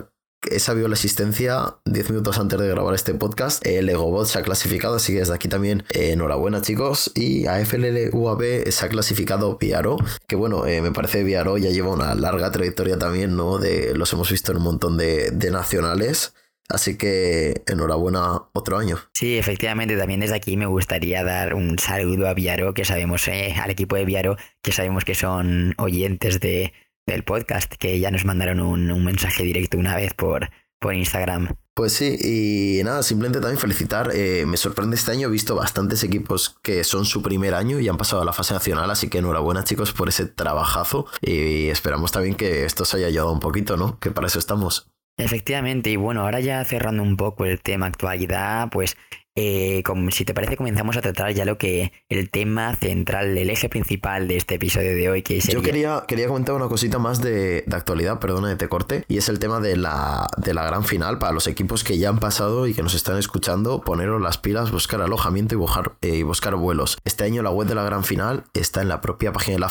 he 0.50 0.60
sabido 0.60 0.88
la 0.88 0.96
existencia 0.96 1.76
10 1.86 2.10
minutos 2.10 2.38
antes 2.40 2.60
de 2.60 2.68
grabar 2.68 2.96
este 2.96 3.14
podcast. 3.14 3.66
El 3.66 3.90
Egobot 3.90 4.28
se 4.28 4.40
ha 4.40 4.42
clasificado, 4.42 4.96
así 4.96 5.14
que 5.14 5.20
desde 5.20 5.36
aquí 5.36 5.48
también 5.48 5.84
eh, 5.94 6.12
enhorabuena 6.12 6.62
chicos. 6.62 7.12
Y 7.16 7.48
a 7.48 7.64
FLL 7.66 8.10
UAB 8.14 8.72
se 8.72 8.86
ha 8.86 8.90
clasificado 8.90 9.58
Viaro, 9.58 9.98
que 10.28 10.36
bueno, 10.36 10.64
me 10.64 10.92
parece 10.92 11.24
Viaro 11.24 11.58
ya 11.58 11.70
lleva 11.70 11.90
una 11.90 12.16
larga 12.16 12.52
trayectoria 12.52 12.98
también, 12.98 13.36
¿no? 13.36 13.58
De, 13.58 13.94
los 13.96 14.12
hemos 14.14 14.32
visto 14.32 14.52
en 14.52 14.58
un 14.58 14.64
montón 14.64 14.98
de, 14.98 15.32
de 15.32 15.52
nacionales. 15.52 16.34
Así 16.72 16.98
que 16.98 17.64
enhorabuena 17.68 18.44
otro 18.54 18.78
año. 18.78 18.98
Sí, 19.14 19.38
efectivamente, 19.38 19.98
también 19.98 20.22
desde 20.22 20.36
aquí 20.36 20.56
me 20.56 20.66
gustaría 20.66 21.24
dar 21.24 21.54
un 21.54 21.78
saludo 21.78 22.28
a 22.28 22.34
Viaro, 22.34 22.74
que 22.74 22.86
sabemos, 22.86 23.28
eh, 23.28 23.54
al 23.62 23.72
equipo 23.72 23.96
de 23.98 24.06
Viaro, 24.06 24.38
que 24.62 24.72
sabemos 24.72 25.04
que 25.04 25.14
son 25.14 25.74
oyentes 25.78 26.40
de, 26.40 26.74
del 27.12 27.24
podcast, 27.24 27.74
que 27.74 28.00
ya 28.00 28.12
nos 28.12 28.26
mandaron 28.26 28.60
un, 28.60 29.04
mensaje 29.04 29.44
directo 29.44 29.78
una 29.78 29.96
vez 29.96 30.14
por, 30.14 30.50
por 30.80 30.94
Instagram. 30.94 31.56
Pues 31.74 31.94
sí, 31.94 32.18
y 32.22 32.84
nada, 32.84 33.02
simplemente 33.02 33.40
también 33.40 33.60
felicitar. 33.60 34.12
Eh, 34.14 34.46
me 34.46 34.58
sorprende 34.58 34.96
este 34.96 35.12
año, 35.12 35.28
he 35.28 35.32
visto 35.32 35.56
bastantes 35.56 36.04
equipos 36.04 36.58
que 36.62 36.84
son 36.84 37.06
su 37.06 37.22
primer 37.22 37.54
año 37.54 37.80
y 37.80 37.88
han 37.88 37.98
pasado 37.98 38.22
a 38.22 38.26
la 38.26 38.34
fase 38.34 38.54
nacional, 38.54 38.92
así 38.92 39.10
que 39.10 39.20
enhorabuena 39.20 39.64
chicos 39.64 39.94
por 39.94 40.10
ese 40.10 40.26
trabajazo 40.26 41.06
y 41.22 41.68
esperamos 41.70 42.12
también 42.12 42.36
que 42.36 42.66
esto 42.66 42.84
se 42.84 42.98
haya 42.98 43.08
ayudado 43.08 43.32
un 43.32 43.40
poquito, 43.40 43.78
¿no? 43.78 44.00
Que 44.00 44.12
para 44.12 44.28
eso 44.28 44.40
estamos. 44.40 44.92
Efectivamente, 45.18 45.92
y 45.92 45.98
bueno, 45.98 46.22
ahora 46.22 46.40
ya 46.40 46.64
cerrando 46.66 47.04
un 47.04 47.16
poco 47.16 47.46
el 47.46 47.62
tema 47.62 47.86
actualidad, 47.86 48.70
pues 48.72 48.98
eh, 49.36 49.84
si 50.12 50.26
te 50.26 50.34
parece, 50.34 50.58
comenzamos 50.58 50.98
a 50.98 51.02
tratar 51.02 51.32
ya 51.34 51.46
lo 51.46 51.58
que 51.58 51.92
el 52.10 52.30
tema 52.30 52.76
central, 52.76 53.38
el 53.38 53.50
eje 53.50 53.70
principal 53.70 54.28
de 54.28 54.38
este 54.38 54.56
episodio 54.56 54.94
de 54.94 55.10
hoy, 55.10 55.22
que 55.22 55.42
sería... 55.42 55.60
Yo 55.60 55.64
quería, 55.64 56.04
quería 56.08 56.28
comentar 56.28 56.56
una 56.56 56.68
cosita 56.68 57.00
más 57.00 57.22
de, 57.22 57.64
actualidad, 57.72 58.20
perdona 58.20 58.50
de 58.50 58.56
te 58.56 58.68
corte, 58.68 59.06
y 59.08 59.18
es 59.18 59.30
el 59.30 59.40
tema 59.40 59.60
de 59.60 59.78
la, 59.78 60.28
de 60.38 60.54
la 60.54 60.66
gran 60.66 60.84
final 60.84 61.20
para 61.20 61.32
los 61.32 61.48
equipos 61.48 61.84
que 61.84 61.98
ya 61.98 62.10
han 62.10 62.20
pasado 62.20 62.68
y 62.68 62.74
que 62.74 62.84
nos 62.84 62.94
están 62.94 63.18
escuchando, 63.18 63.82
poneros 63.82 64.22
las 64.22 64.38
pilas, 64.38 64.72
buscar 64.72 65.02
alojamiento 65.02 65.56
y 65.56 65.58
buscar, 65.58 65.94
eh, 66.02 66.18
y 66.18 66.24
buscar 66.24 66.56
vuelos. 66.56 66.98
Este 67.06 67.24
año 67.24 67.42
la 67.42 67.52
web 67.52 67.68
de 67.68 67.76
la 67.76 67.84
gran 67.84 68.04
final 68.04 68.44
está 68.54 68.82
en 68.82 68.90
la 68.90 69.02
propia 69.02 69.32
página 69.32 69.56
de 69.56 69.60
la 69.60 69.70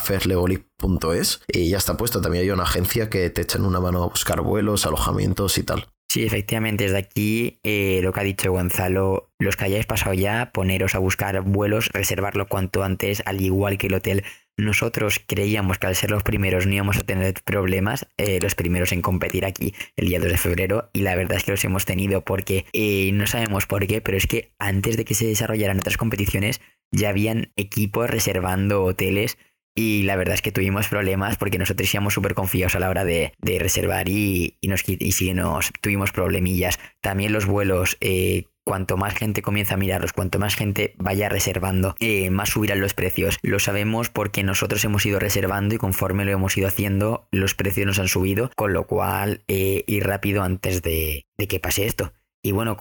y 1.49 1.69
ya 1.69 1.77
está 1.77 1.97
puesto. 1.97 2.21
También 2.21 2.45
hay 2.45 2.51
una 2.51 2.63
agencia 2.65 3.11
que 3.11 3.29
te 3.31 3.43
echan 3.43 3.65
una 3.65 3.81
mano 3.81 4.03
a 4.03 4.09
buscar 4.09 4.41
vuelos, 4.41 4.87
alojamientos 4.87 5.59
y 5.59 5.63
tal. 5.63 5.87
Sí, 6.13 6.25
efectivamente, 6.25 6.83
desde 6.83 6.99
aquí 6.99 7.61
eh, 7.63 8.01
lo 8.03 8.13
que 8.13 8.19
ha 8.19 8.25
dicho 8.25 8.51
Gonzalo, 8.51 9.31
los 9.39 9.55
que 9.55 9.67
hayáis 9.67 9.87
pasado 9.87 10.13
ya, 10.13 10.51
poneros 10.53 10.97
a 10.97 10.99
buscar 10.99 11.41
vuelos, 11.43 11.89
reservarlo 11.93 12.49
cuanto 12.49 12.83
antes, 12.83 13.23
al 13.27 13.41
igual 13.41 13.79
que 13.79 13.87
el 13.87 13.95
hotel. 13.95 14.25
Nosotros 14.57 15.21
creíamos 15.25 15.79
que 15.79 15.87
al 15.87 15.95
ser 15.95 16.11
los 16.11 16.25
primeros 16.25 16.67
no 16.67 16.75
íbamos 16.75 16.97
a 16.97 17.05
tener 17.05 17.35
problemas, 17.45 18.09
eh, 18.17 18.41
los 18.43 18.57
primeros 18.57 18.91
en 18.91 19.03
competir 19.03 19.45
aquí 19.45 19.73
el 19.95 20.09
día 20.09 20.19
2 20.19 20.33
de 20.33 20.39
febrero, 20.39 20.91
y 20.93 21.03
la 21.03 21.15
verdad 21.15 21.37
es 21.37 21.45
que 21.45 21.53
los 21.53 21.65
hemos 21.65 21.85
tenido 21.85 22.25
porque 22.25 22.67
eh, 22.73 23.13
no 23.13 23.29
sabemos 23.29 23.67
por 23.67 23.87
qué, 23.87 24.01
pero 24.01 24.17
es 24.17 24.27
que 24.27 24.51
antes 24.59 24.97
de 24.97 25.05
que 25.05 25.15
se 25.15 25.27
desarrollaran 25.27 25.79
otras 25.79 25.97
competiciones 25.97 26.61
ya 26.91 27.11
habían 27.11 27.53
equipos 27.55 28.11
reservando 28.11 28.83
hoteles 28.83 29.39
y 29.75 30.03
la 30.03 30.17
verdad 30.17 30.35
es 30.35 30.43
que 30.43 30.53
tuvimos 30.53 30.89
problemas 30.89 31.37
porque 31.37 31.59
nosotros 31.59 31.93
íbamos 31.93 32.15
súper 32.15 32.35
confiados 32.35 32.75
a 32.75 32.81
la 32.81 32.91
hora 32.91 33.05
de, 33.05 33.33
reservar 33.41 34.09
y, 34.09 34.59
nos, 34.63 34.83
y 34.87 35.13
sí 35.13 35.33
nos 35.35 35.71
tuvimos 35.81 36.13
problemillas. 36.13 36.79
También 37.01 37.33
los 37.33 37.47
vuelos, 37.47 37.97
eh, 38.01 38.45
cuanto 38.65 38.97
más 38.97 39.15
gente 39.15 39.43
comienza 39.43 39.75
a 39.75 39.79
mirarlos, 39.79 40.13
cuanto 40.13 40.39
más 40.39 40.55
gente 40.55 40.95
vaya 40.99 41.29
reservando, 41.29 41.95
eh, 42.01 42.31
más 42.31 42.51
subirán 42.51 42.81
los 42.81 42.95
precios. 42.95 43.39
Lo 43.43 43.59
sabemos 43.59 44.11
porque 44.11 44.43
nosotros 44.43 44.85
hemos 44.85 45.07
ido 45.07 45.19
reservando 45.19 45.75
y 45.75 45.79
conforme 45.79 46.25
lo 46.25 46.33
hemos 46.33 46.57
ido 46.57 46.69
haciendo, 46.69 47.29
los 47.31 47.55
precios 47.55 47.87
nos 47.87 47.99
han 47.99 48.09
subido, 48.09 48.51
con 48.57 48.73
lo 48.73 48.87
cual 48.87 49.45
eh, 49.49 49.85
ir 49.87 50.07
rápido 50.07 50.43
antes 50.43 50.83
de, 50.83 51.27
de 51.39 51.49
que 51.49 51.61
pase 51.61 51.87
esto. 51.87 52.13
Y 52.43 52.53
bueno, 52.53 52.79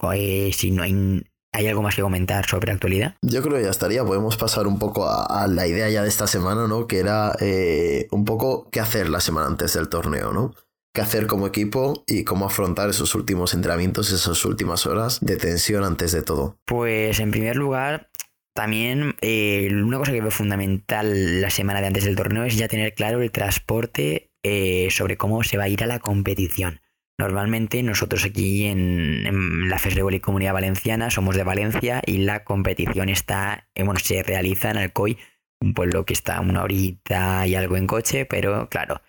si 0.52 0.70
no 0.70 0.82
hay 0.82 1.22
¿Hay 1.52 1.66
algo 1.66 1.82
más 1.82 1.96
que 1.96 2.02
comentar 2.02 2.46
sobre 2.46 2.72
actualidad? 2.72 3.16
Yo 3.22 3.42
creo 3.42 3.56
que 3.56 3.64
ya 3.64 3.70
estaría. 3.70 4.04
Podemos 4.04 4.36
pasar 4.36 4.66
un 4.66 4.78
poco 4.78 5.08
a, 5.08 5.46
la 5.48 5.66
idea 5.66 5.88
ya 5.88 6.02
de 6.02 6.08
esta 6.08 6.26
semana, 6.26 6.68
¿no? 6.68 6.86
Que 6.86 6.98
era 6.98 7.34
eh, 7.40 8.06
un 8.12 8.24
poco 8.24 8.68
qué 8.70 8.80
hacer 8.80 9.08
la 9.08 9.20
semana 9.20 9.48
antes 9.48 9.74
del 9.74 9.88
torneo, 9.88 10.32
¿no? 10.32 10.54
Qué 10.94 11.00
hacer 11.00 11.26
como 11.26 11.46
equipo 11.46 12.04
y 12.06 12.24
cómo 12.24 12.46
afrontar 12.46 12.90
esos 12.90 13.14
últimos 13.14 13.54
entrenamientos, 13.54 14.12
esas 14.12 14.44
últimas 14.44 14.86
horas 14.86 15.18
de 15.20 15.36
tensión 15.36 15.84
antes 15.84 16.12
de 16.12 16.22
todo. 16.22 16.56
Pues 16.66 17.20
en 17.20 17.30
primer 17.30 17.56
lugar, 17.56 18.10
también 18.54 19.14
eh, 19.20 19.68
una 19.72 19.98
cosa 19.98 20.12
que 20.12 20.20
veo 20.20 20.30
fundamental 20.30 21.40
la 21.40 21.50
semana 21.50 21.80
de 21.80 21.88
antes 21.88 22.04
del 22.04 22.16
torneo 22.16 22.44
es 22.44 22.56
ya 22.56 22.68
tener 22.68 22.94
claro 22.94 23.22
el 23.22 23.30
transporte 23.30 24.30
eh, 24.42 24.88
sobre 24.90 25.16
cómo 25.16 25.42
se 25.44 25.56
va 25.56 25.64
a 25.64 25.68
ir 25.68 25.82
a 25.84 25.86
la 25.86 25.98
competición. 25.98 26.80
Normalmente 27.20 27.82
nosotros 27.82 28.24
aquí 28.24 28.64
en, 28.64 29.68
la 29.68 29.78
FESREGOL 29.78 30.14
y 30.14 30.20
Comunidad 30.20 30.54
Valenciana 30.54 31.10
somos 31.10 31.36
de 31.36 31.44
Valencia 31.44 32.00
y 32.06 32.16
la 32.16 32.44
competición 32.44 33.10
está, 33.10 33.68
eh, 33.74 33.82
bueno, 33.82 34.00
se 34.00 34.22
realiza 34.22 34.70
en 34.70 34.78
Alcoy, 34.78 35.18
un 35.60 35.74
pueblo 35.74 36.06
que 36.06 36.14
está 36.14 36.40
una 36.40 36.62
horita 36.62 37.46
y 37.46 37.56
algo 37.56 37.76
en 37.76 37.86
coche, 37.86 38.24
pero 38.24 38.70
claro, 38.70 39.02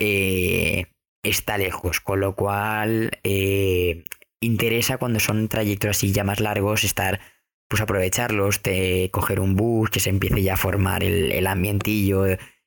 eh, 0.00 0.86
está 1.22 1.56
lejos, 1.56 2.00
con 2.00 2.18
lo 2.18 2.34
cual 2.34 3.12
eh, 3.22 4.06
interesa 4.40 4.98
cuando 4.98 5.20
son 5.20 5.46
trayectos 5.46 5.90
así 5.90 6.10
ya 6.10 6.24
más 6.24 6.40
largos 6.40 6.82
estar, 6.82 7.20
pues 7.68 7.80
aprovecharlos, 7.80 8.60
de 8.64 9.08
coger 9.12 9.38
un 9.38 9.54
bus, 9.54 9.88
que 9.88 10.00
se 10.00 10.10
empiece 10.10 10.42
ya 10.42 10.54
a 10.54 10.56
formar 10.56 11.04
el 11.04 11.46
ambientillo, 11.46 12.24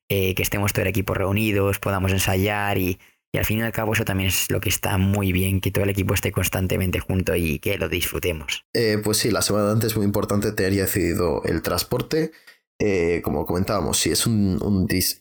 que 0.08 0.36
estemos 0.38 0.72
todo 0.72 0.84
el 0.84 0.88
equipo 0.88 1.14
reunidos, 1.16 1.80
podamos 1.80 2.14
ensayar 2.14 2.78
y 2.78 2.98
y 3.36 3.38
al 3.38 3.44
fin 3.44 3.60
y 3.60 3.64
al 3.64 3.74
cabo 3.74 3.92
eso 3.92 4.06
también 4.06 4.30
es 4.30 4.50
lo 4.50 4.62
que 4.62 4.70
está 4.70 4.98
muy 4.98 5.34
bien, 5.34 5.60
que 5.60 5.70
todo 5.70 5.84
el 5.84 5.90
equipo 5.90 6.14
esté 6.14 6.32
constantemente 6.32 7.02
junto 7.02 7.36
y 7.36 7.60
que 7.60 7.78
lo 7.78 7.90
disfrutemos. 7.90 8.66
Eh, 8.74 8.98
pues 9.04 9.18
sí, 9.18 9.30
la 9.30 9.42
semana 9.42 9.72
antes 9.72 9.92
es 9.92 9.98
muy 9.98 10.06
importante 10.06 10.54
tener 10.54 10.72
ya 10.72 10.84
decidido 10.84 11.44
el 11.44 11.62
transporte. 11.62 12.32
Eh, 12.78 13.22
como 13.24 13.46
comentábamos, 13.46 13.98
si 13.98 14.12
es 14.12 14.26
un, 14.26 14.60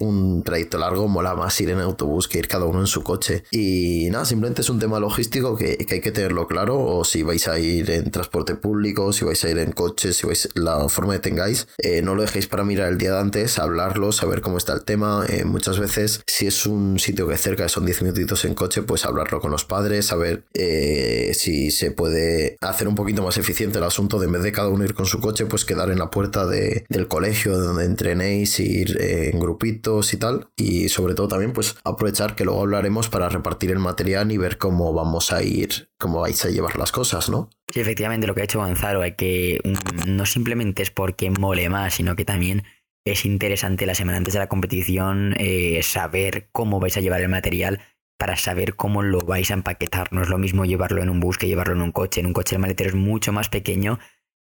un, 0.00 0.42
trayecto 0.42 0.76
largo, 0.76 1.06
mola 1.06 1.34
más 1.37 1.61
ir 1.61 1.70
en 1.70 1.78
autobús 1.78 2.26
que 2.26 2.38
ir 2.38 2.49
cada 2.49 2.64
uno 2.64 2.80
en 2.80 2.88
su 2.88 3.04
coche. 3.04 3.44
Y 3.52 4.08
nada, 4.11 4.25
simplemente 4.25 4.62
es 4.62 4.70
un 4.70 4.80
tema 4.80 4.99
logístico 4.99 5.56
que, 5.56 5.78
hay 5.88 6.00
que 6.00 6.11
tenerlo 6.11 6.49
claro. 6.49 6.80
O 6.80 7.04
si 7.04 7.23
vais 7.23 7.46
a 7.46 7.58
ir 7.61 7.90
en 7.90 8.11
transporte 8.11 8.56
público, 8.56 9.12
si 9.12 9.25
vais 9.25 9.42
a 9.44 9.50
ir 9.50 9.58
en 9.58 9.70
coche, 9.70 10.12
si 10.12 10.26
vais 10.26 10.49
la 10.54 10.88
forma 10.88 11.14
que 11.14 11.20
tengáis, 11.20 11.68
eh, 11.78 12.02
no 12.02 12.16
lo 12.16 12.23
dejéis 12.23 12.49
para 12.49 12.64
mirar 12.64 12.90
el 12.90 12.99
día 12.99 13.12
de 13.12 13.20
antes, 13.20 13.58
hablarlo, 13.61 14.11
saber 14.11 14.40
cómo 14.40 14.58
está 14.58 14.73
el 14.73 14.84
tema. 14.84 15.25
Eh, 15.28 15.44
muchas 15.44 15.78
veces, 15.78 16.23
si 16.26 16.49
es 16.49 16.66
un 16.66 16.99
sitio 16.99 17.28
que 17.28 17.37
cerca 17.37 17.68
son 17.68 17.87
10 17.87 18.02
minutitos 18.02 18.44
en 18.44 18.54
coche, 18.54 18.82
pues 18.82 19.04
hablarlo 19.04 19.40
con 19.40 19.52
los 19.52 19.64
padres, 19.64 20.06
saber 20.06 20.44
si 20.54 21.70
se 21.70 21.90
puede 21.92 22.56
hacer 22.61 22.88
un 22.88 22.94
poquito 22.94 23.23
más 23.23 23.37
eficiente 23.37 23.78
el 23.78 23.84
asunto 23.84 24.18
de 24.18 24.26
en 24.26 24.32
vez 24.32 24.42
de 24.42 24.52
cada 24.52 24.68
uno 24.68 24.84
ir 24.84 24.94
con 24.94 25.06
su 25.06 25.20
coche, 25.20 25.46
pues 25.46 25.64
quedar 25.64 25.90
en 25.90 25.99
la 25.99 26.11
puerta 26.11 26.46
del 26.46 27.08
colegio 27.08 27.43
donde 27.50 27.84
entrenéis, 27.84 28.58
ir 28.60 28.96
eh, 29.00 29.30
en 29.32 29.40
grupitos 29.40 30.12
y 30.12 30.16
tal. 30.16 30.48
Y 30.56 30.88
sobre 30.88 31.14
todo 31.14 31.28
también 31.28 31.52
pues 31.52 31.76
aprovechar 31.84 32.34
que 32.34 32.44
luego 32.44 32.62
hablaremos 32.62 33.08
para 33.08 33.28
repartir 33.28 33.70
el 33.70 33.78
material 33.78 34.30
y 34.32 34.38
ver 34.38 34.58
cómo 34.58 34.92
vamos 34.92 35.32
a 35.32 35.42
ir, 35.42 35.88
cómo 35.98 36.20
vais 36.20 36.44
a 36.44 36.50
llevar 36.50 36.76
las 36.76 36.92
cosas, 36.92 37.28
¿no? 37.28 37.50
Sí, 37.72 37.80
efectivamente 37.80 38.26
lo 38.26 38.34
que 38.34 38.42
ha 38.42 38.44
hecho 38.44 38.60
Gonzalo 38.60 39.02
es 39.04 39.14
que 39.16 39.60
mm, 39.64 40.16
no 40.16 40.26
simplemente 40.26 40.82
es 40.82 40.90
porque 40.90 41.30
mole 41.30 41.68
más, 41.68 41.94
sino 41.94 42.16
que 42.16 42.24
también 42.24 42.64
es 43.06 43.24
interesante 43.26 43.86
la 43.86 43.94
semana 43.94 44.18
antes 44.18 44.32
de 44.34 44.40
la 44.40 44.48
competición 44.48 45.34
eh, 45.38 45.80
saber 45.82 46.48
cómo 46.52 46.80
vais 46.80 46.96
a 46.96 47.00
llevar 47.00 47.20
el 47.20 47.28
material 47.28 47.80
para 48.18 48.36
saber 48.36 48.76
cómo 48.76 49.02
lo 49.02 49.20
vais 49.20 49.50
a 49.50 49.54
empaquetar. 49.54 50.12
No 50.12 50.22
es 50.22 50.28
lo 50.28 50.38
mismo 50.38 50.64
llevarlo 50.64 51.02
en 51.02 51.10
un 51.10 51.20
bus 51.20 51.36
que 51.36 51.46
llevarlo 51.46 51.74
en 51.74 51.82
un 51.82 51.92
coche. 51.92 52.20
En 52.20 52.26
un 52.26 52.32
coche 52.32 52.54
el 52.56 52.62
maletero 52.62 52.90
es 52.90 52.96
mucho 52.96 53.32
más 53.32 53.48
pequeño 53.48 53.98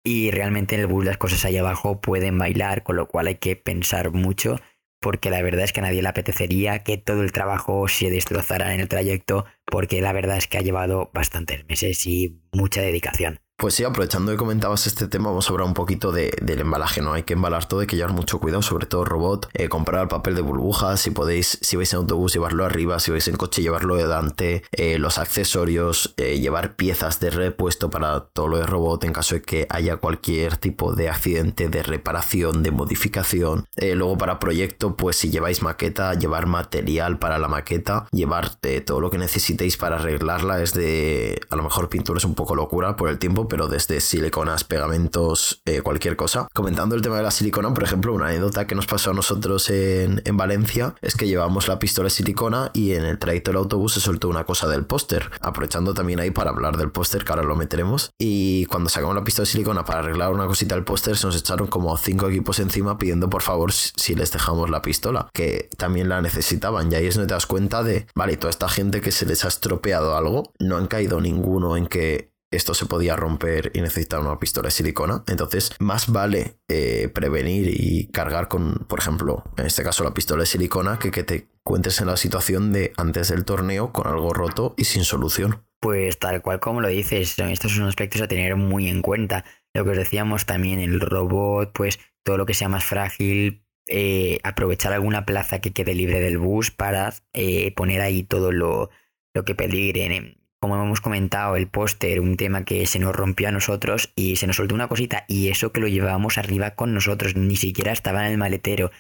y 0.08 0.30
realmente 0.30 0.74
en 0.74 0.80
el 0.80 0.86
bus 0.86 1.04
las 1.04 1.18
cosas 1.18 1.44
ahí 1.44 1.58
abajo 1.58 2.00
pueden 2.00 2.38
bailar, 2.38 2.82
con 2.82 2.96
lo 2.96 3.08
cual 3.08 3.26
hay 3.26 3.34
que 3.34 3.56
pensar 3.56 4.10
mucho 4.10 4.58
porque 5.02 5.28
la 5.28 5.42
verdad 5.42 5.64
es 5.64 5.74
que 5.74 5.80
a 5.80 5.82
nadie 5.82 6.00
le 6.00 6.08
apetecería 6.08 6.82
que 6.82 6.96
todo 6.96 7.22
el 7.22 7.30
trabajo 7.30 7.86
se 7.88 8.10
destrozara 8.10 8.72
en 8.72 8.80
el 8.80 8.88
trayecto 8.88 9.44
porque 9.66 10.00
la 10.00 10.14
verdad 10.14 10.38
es 10.38 10.48
que 10.48 10.56
ha 10.56 10.62
llevado 10.62 11.10
bastantes 11.12 11.68
meses 11.68 12.06
y 12.06 12.40
mucha 12.52 12.80
dedicación. 12.80 13.40
Pues 13.60 13.74
sí, 13.74 13.82
aprovechando 13.82 14.30
que 14.30 14.38
comentabas 14.38 14.86
este 14.86 15.08
tema, 15.08 15.30
vamos 15.30 15.48
a 15.48 15.52
hablar 15.52 15.66
un 15.66 15.74
poquito 15.74 16.12
de, 16.12 16.32
del 16.40 16.60
embalaje, 16.60 17.02
¿no? 17.02 17.14
Hay 17.14 17.24
que 17.24 17.32
embalar 17.32 17.64
todo, 17.64 17.80
hay 17.80 17.88
que 17.88 17.96
llevar 17.96 18.12
mucho 18.12 18.38
cuidado, 18.38 18.62
sobre 18.62 18.86
todo 18.86 19.04
robot, 19.04 19.48
eh, 19.52 19.68
comprar 19.68 20.02
el 20.02 20.08
papel 20.08 20.36
de 20.36 20.42
burbujas, 20.42 21.00
si 21.00 21.10
podéis, 21.10 21.58
si 21.60 21.76
vais 21.76 21.92
en 21.92 21.96
autobús, 21.96 22.32
llevarlo 22.32 22.64
arriba, 22.64 23.00
si 23.00 23.10
vais 23.10 23.26
en 23.26 23.36
coche, 23.36 23.60
llevarlo 23.60 23.96
delante, 23.96 24.62
eh, 24.70 25.00
los 25.00 25.18
accesorios, 25.18 26.14
eh, 26.18 26.38
llevar 26.38 26.76
piezas 26.76 27.18
de 27.18 27.30
repuesto 27.30 27.90
para 27.90 28.20
todo 28.26 28.46
lo 28.46 28.58
de 28.58 28.66
robot 28.66 29.02
en 29.02 29.12
caso 29.12 29.34
de 29.34 29.42
que 29.42 29.66
haya 29.70 29.96
cualquier 29.96 30.56
tipo 30.56 30.94
de 30.94 31.08
accidente, 31.08 31.68
de 31.68 31.82
reparación, 31.82 32.62
de 32.62 32.70
modificación. 32.70 33.66
luego 33.74 34.16
para 34.18 34.38
proyecto, 34.38 34.94
pues 34.94 35.16
si 35.16 35.30
lleváis 35.30 35.62
maqueta, 35.62 36.14
llevar 36.14 36.46
material 36.46 37.18
para 37.18 37.40
la 37.40 37.48
maqueta, 37.48 38.06
llevar 38.12 38.54
todo 38.86 39.00
lo 39.00 39.10
que 39.10 39.18
necesitéis 39.18 39.76
para 39.76 39.96
arreglarla, 39.96 40.62
es 40.62 40.74
de, 40.74 41.40
a 41.50 41.56
lo 41.56 41.64
mejor 41.64 41.88
pintura 41.88 42.18
es 42.18 42.24
un 42.24 42.36
poco 42.36 42.54
locura 42.54 42.94
por 42.94 43.08
el 43.08 43.18
tiempo, 43.18 43.47
pero 43.48 43.68
desde 43.68 44.00
siliconas, 44.00 44.64
pegamentos, 44.64 45.62
eh, 45.64 45.80
cualquier 45.80 46.16
cosa. 46.16 46.48
Comentando 46.54 46.94
el 46.94 47.02
tema 47.02 47.16
de 47.16 47.22
la 47.22 47.30
silicona, 47.30 47.72
por 47.72 47.82
ejemplo, 47.82 48.12
una 48.12 48.28
anécdota 48.28 48.66
que 48.66 48.74
nos 48.74 48.86
pasó 48.86 49.10
a 49.10 49.14
nosotros 49.14 49.70
en, 49.70 50.22
Valencia 50.38 50.94
es 51.02 51.16
que 51.16 51.26
llevábamos 51.26 51.66
la 51.66 51.80
pistola 51.80 52.06
de 52.06 52.10
silicona 52.10 52.70
y 52.72 52.92
en 52.92 53.04
el 53.04 53.18
trayecto 53.18 53.50
del 53.50 53.58
autobús 53.58 53.94
se 53.94 54.00
soltó 54.00 54.28
una 54.28 54.44
cosa 54.44 54.68
del 54.68 54.86
póster. 54.86 55.30
Aprovechando 55.40 55.94
también 55.94 56.20
ahí 56.20 56.30
para 56.30 56.50
hablar 56.50 56.76
del 56.76 56.92
póster, 56.92 57.24
que 57.24 57.32
ahora 57.32 57.42
lo 57.42 57.56
meteremos. 57.56 58.10
Y 58.18 58.66
cuando 58.66 58.88
sacamos 58.88 59.16
la 59.16 59.24
pistola 59.24 59.46
de 59.46 59.50
silicona 59.50 59.84
para 59.84 60.00
arreglar 60.00 60.32
una 60.32 60.46
cosita 60.46 60.76
del 60.76 60.84
póster, 60.84 61.16
se 61.16 61.26
nos 61.26 61.36
echaron 61.36 61.66
como 61.66 61.96
cinco 61.96 62.28
equipos 62.28 62.60
encima 62.60 62.98
pidiendo 62.98 63.28
por 63.28 63.42
favor 63.42 63.72
si 63.72 64.14
les 64.14 64.30
dejamos 64.30 64.70
la 64.70 64.82
pistola, 64.82 65.28
que 65.32 65.68
también 65.76 66.08
la 66.08 66.22
necesitaban. 66.22 66.92
Y 66.92 66.94
ahí 66.94 67.06
es 67.06 67.14
donde 67.14 67.28
te 67.28 67.34
das 67.34 67.46
cuenta 67.46 67.82
de, 67.82 68.06
vale, 68.14 68.36
toda 68.36 68.50
esta 68.50 68.68
gente 68.68 69.00
que 69.00 69.10
se 69.10 69.26
les 69.26 69.44
ha 69.44 69.48
estropeado 69.48 70.16
algo, 70.16 70.52
no 70.58 70.76
han 70.76 70.86
caído 70.86 71.20
ninguno 71.20 71.76
en 71.76 71.86
que 71.86 72.30
esto 72.50 72.74
se 72.74 72.86
podía 72.86 73.16
romper 73.16 73.70
y 73.74 73.80
necesitaba 73.80 74.22
una 74.22 74.38
pistola 74.38 74.68
de 74.68 74.72
silicona. 74.72 75.24
Entonces, 75.26 75.72
más 75.78 76.10
vale 76.10 76.58
eh, 76.68 77.10
prevenir 77.12 77.68
y 77.68 78.08
cargar 78.08 78.48
con, 78.48 78.86
por 78.88 78.98
ejemplo, 78.98 79.44
en 79.56 79.66
este 79.66 79.82
caso 79.82 80.04
la 80.04 80.14
pistola 80.14 80.40
de 80.40 80.46
silicona, 80.46 80.98
que 80.98 81.10
que 81.10 81.24
te 81.24 81.48
cuentes 81.62 82.00
en 82.00 82.06
la 82.06 82.16
situación 82.16 82.72
de 82.72 82.92
antes 82.96 83.28
del 83.28 83.44
torneo 83.44 83.92
con 83.92 84.06
algo 84.06 84.32
roto 84.32 84.74
y 84.76 84.84
sin 84.84 85.04
solución. 85.04 85.64
Pues 85.80 86.18
tal 86.18 86.42
cual 86.42 86.60
como 86.60 86.80
lo 86.80 86.88
dices, 86.88 87.38
estos 87.38 87.72
son 87.72 87.86
aspectos 87.86 88.22
a 88.22 88.28
tener 88.28 88.56
muy 88.56 88.88
en 88.88 89.02
cuenta. 89.02 89.44
Lo 89.74 89.84
que 89.84 89.90
os 89.90 89.96
decíamos 89.96 90.46
también, 90.46 90.80
el 90.80 91.00
robot, 91.00 91.72
pues 91.72 92.00
todo 92.24 92.36
lo 92.36 92.46
que 92.46 92.54
sea 92.54 92.68
más 92.68 92.84
frágil, 92.84 93.64
eh, 93.86 94.38
aprovechar 94.42 94.92
alguna 94.92 95.24
plaza 95.24 95.60
que 95.60 95.72
quede 95.72 95.94
libre 95.94 96.20
del 96.20 96.38
bus 96.38 96.70
para 96.70 97.14
eh, 97.32 97.74
poner 97.74 98.00
ahí 98.00 98.22
todo 98.22 98.50
lo, 98.50 98.90
lo 99.34 99.44
que 99.44 99.54
peligre 99.54 100.36
como 100.60 100.82
hemos 100.82 101.00
comentado, 101.00 101.56
el 101.56 101.68
póster, 101.68 102.20
un 102.20 102.36
tema 102.36 102.64
que 102.64 102.86
se 102.86 102.98
nos 102.98 103.14
rompió 103.14 103.48
a 103.48 103.52
nosotros 103.52 104.12
y 104.16 104.36
se 104.36 104.46
nos 104.46 104.56
soltó 104.56 104.74
una 104.74 104.88
cosita 104.88 105.24
y 105.28 105.48
eso 105.48 105.72
que 105.72 105.80
lo 105.80 105.88
llevábamos 105.88 106.38
arriba 106.38 106.74
con 106.74 106.94
nosotros, 106.94 107.36
ni 107.36 107.56
siquiera 107.56 107.92
estaba 107.92 108.26
en 108.26 108.32
el 108.32 108.38
maletero. 108.38 108.90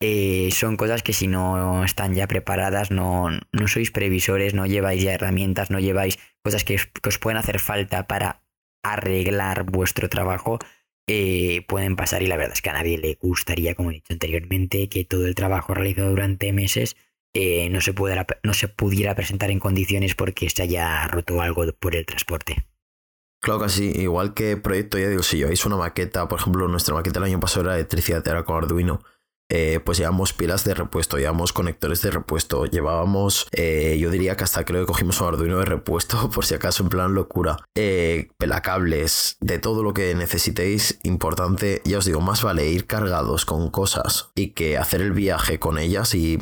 Eh, 0.00 0.50
son 0.52 0.76
cosas 0.76 1.02
que 1.02 1.12
si 1.12 1.26
no 1.26 1.84
están 1.84 2.14
ya 2.14 2.26
preparadas, 2.28 2.90
no, 2.90 3.28
no 3.52 3.68
sois 3.68 3.90
previsores, 3.90 4.54
no 4.54 4.66
lleváis 4.66 5.02
ya 5.02 5.14
herramientas, 5.14 5.70
no 5.70 5.80
lleváis 5.80 6.18
cosas 6.42 6.64
que, 6.64 6.76
os 6.76 7.18
pueden 7.18 7.38
hacer 7.38 7.58
falta 7.58 8.06
para 8.06 8.42
arreglar 8.82 9.64
vuestro 9.64 10.08
trabajo, 10.08 10.58
eh, 11.08 11.62
pueden 11.66 11.96
pasar 11.96 12.22
y 12.22 12.26
la 12.26 12.36
verdad 12.36 12.54
es 12.54 12.62
que 12.62 12.70
a 12.70 12.74
nadie 12.74 12.98
le 12.98 13.14
gustaría, 13.14 13.74
como 13.74 13.90
he 13.90 13.94
dicho 13.94 14.12
anteriormente, 14.12 14.88
que 14.88 15.04
todo 15.04 15.26
el 15.26 15.34
trabajo 15.34 15.74
realizado 15.74 16.10
durante 16.10 16.52
meses 16.52 16.96
eh, 17.34 17.68
no, 17.68 17.80
se 17.80 17.92
pudiera, 17.92 18.26
no 18.42 18.54
se 18.54 18.68
pudiera 18.68 19.14
presentar 19.14 19.50
en 19.50 19.58
condiciones 19.58 20.14
porque 20.14 20.48
se 20.48 20.62
haya 20.62 21.06
roto 21.08 21.40
algo 21.42 21.64
por 21.78 21.94
el 21.94 22.06
transporte. 22.06 22.64
Claro 23.40 23.60
que 23.60 23.68
sí, 23.68 23.92
igual 23.96 24.32
que 24.32 24.56
proyecto, 24.56 24.98
ya 24.98 25.08
digo, 25.08 25.22
si 25.22 25.36
lleváis 25.36 25.66
una 25.66 25.76
maqueta, 25.76 26.26
por 26.28 26.40
ejemplo, 26.40 26.66
nuestra 26.66 26.94
maqueta 26.94 27.18
el 27.18 27.26
año 27.26 27.40
pasado 27.40 27.66
era 27.66 27.74
electricidad, 27.74 28.26
era 28.26 28.44
con 28.44 28.56
Arduino. 28.56 29.00
Eh, 29.50 29.78
pues 29.84 29.98
llevamos 29.98 30.32
pilas 30.32 30.64
de 30.64 30.72
repuesto, 30.72 31.18
llevamos 31.18 31.52
conectores 31.52 32.00
de 32.00 32.10
repuesto, 32.10 32.64
llevábamos, 32.64 33.46
eh, 33.52 33.98
yo 34.00 34.10
diría 34.10 34.36
que 34.36 34.44
hasta 34.44 34.64
creo 34.64 34.80
que 34.80 34.86
cogimos 34.86 35.20
un 35.20 35.28
Arduino 35.28 35.58
de 35.58 35.66
repuesto, 35.66 36.30
por 36.34 36.46
si 36.46 36.54
acaso 36.54 36.82
en 36.82 36.88
plan 36.88 37.14
locura, 37.14 37.58
eh, 37.74 38.30
pelacables, 38.38 39.36
de 39.40 39.58
todo 39.58 39.82
lo 39.82 39.92
que 39.92 40.14
necesitéis, 40.14 40.98
importante, 41.02 41.82
ya 41.84 41.98
os 41.98 42.06
digo, 42.06 42.22
más 42.22 42.42
vale 42.42 42.70
ir 42.70 42.86
cargados 42.86 43.44
con 43.44 43.70
cosas 43.70 44.30
y 44.34 44.52
que 44.52 44.78
hacer 44.78 45.02
el 45.02 45.12
viaje 45.12 45.58
con 45.58 45.78
ellas 45.78 46.14
y 46.14 46.38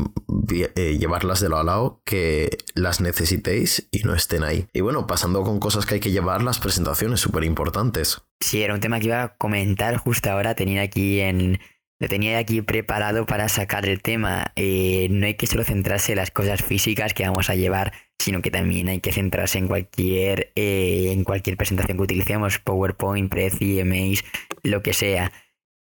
llevarlas 0.47 1.41
de 1.41 1.49
lado 1.49 1.61
a 1.61 1.65
lado 1.65 2.03
que 2.05 2.59
las 2.75 3.01
necesitéis 3.01 3.89
y 3.91 4.01
no 4.05 4.15
estén 4.15 4.43
ahí. 4.43 4.67
Y 4.73 4.81
bueno, 4.81 5.07
pasando 5.07 5.43
con 5.43 5.61
cosas 5.61 5.87
que 5.87 5.95
hay 5.95 6.01
que 6.01 6.11
llevar, 6.11 6.43
las 6.43 6.59
presentaciones 6.59 7.21
súper 7.21 7.45
importantes. 7.45 8.23
Sí, 8.41 8.63
era 8.63 8.75
un 8.75 8.81
tema 8.81 9.01
que 9.01 9.07
iba 9.07 9.23
a 9.23 9.37
comentar 9.37 9.97
justo 9.97 10.31
ahora, 10.31 10.55
tenía 10.55 10.83
aquí 10.83 11.21
en 11.21 11.59
lo 12.03 12.09
tenía 12.09 12.37
aquí 12.39 12.63
preparado 12.63 13.27
para 13.27 13.49
sacar 13.49 13.87
el 13.87 14.03
tema. 14.03 14.53
Eh, 14.57 15.07
no 15.13 15.25
hay 15.25 15.35
que 15.35 15.47
solo 15.47 15.63
centrarse 15.63 16.11
en 16.11 16.19
las 16.19 16.33
cosas 16.33 16.61
físicas 16.61 17.15
que 17.15 17.23
vamos 17.23 17.49
a 17.49 17.55
llevar, 17.55 17.93
sino 18.19 18.43
que 18.43 18.51
también 18.51 18.89
hay 18.89 18.99
que 18.99 19.13
centrarse 19.13 19.59
en 19.59 19.69
cualquier, 19.69 20.51
eh, 20.57 21.13
en 21.13 21.23
cualquier 21.23 21.57
presentación 21.57 21.99
que 21.99 22.03
utilicemos, 22.03 22.59
PowerPoint, 22.59 23.31
Prezi, 23.31 23.79
Emails, 23.79 24.25
lo 24.65 24.83
que 24.83 24.95
sea. 24.95 25.31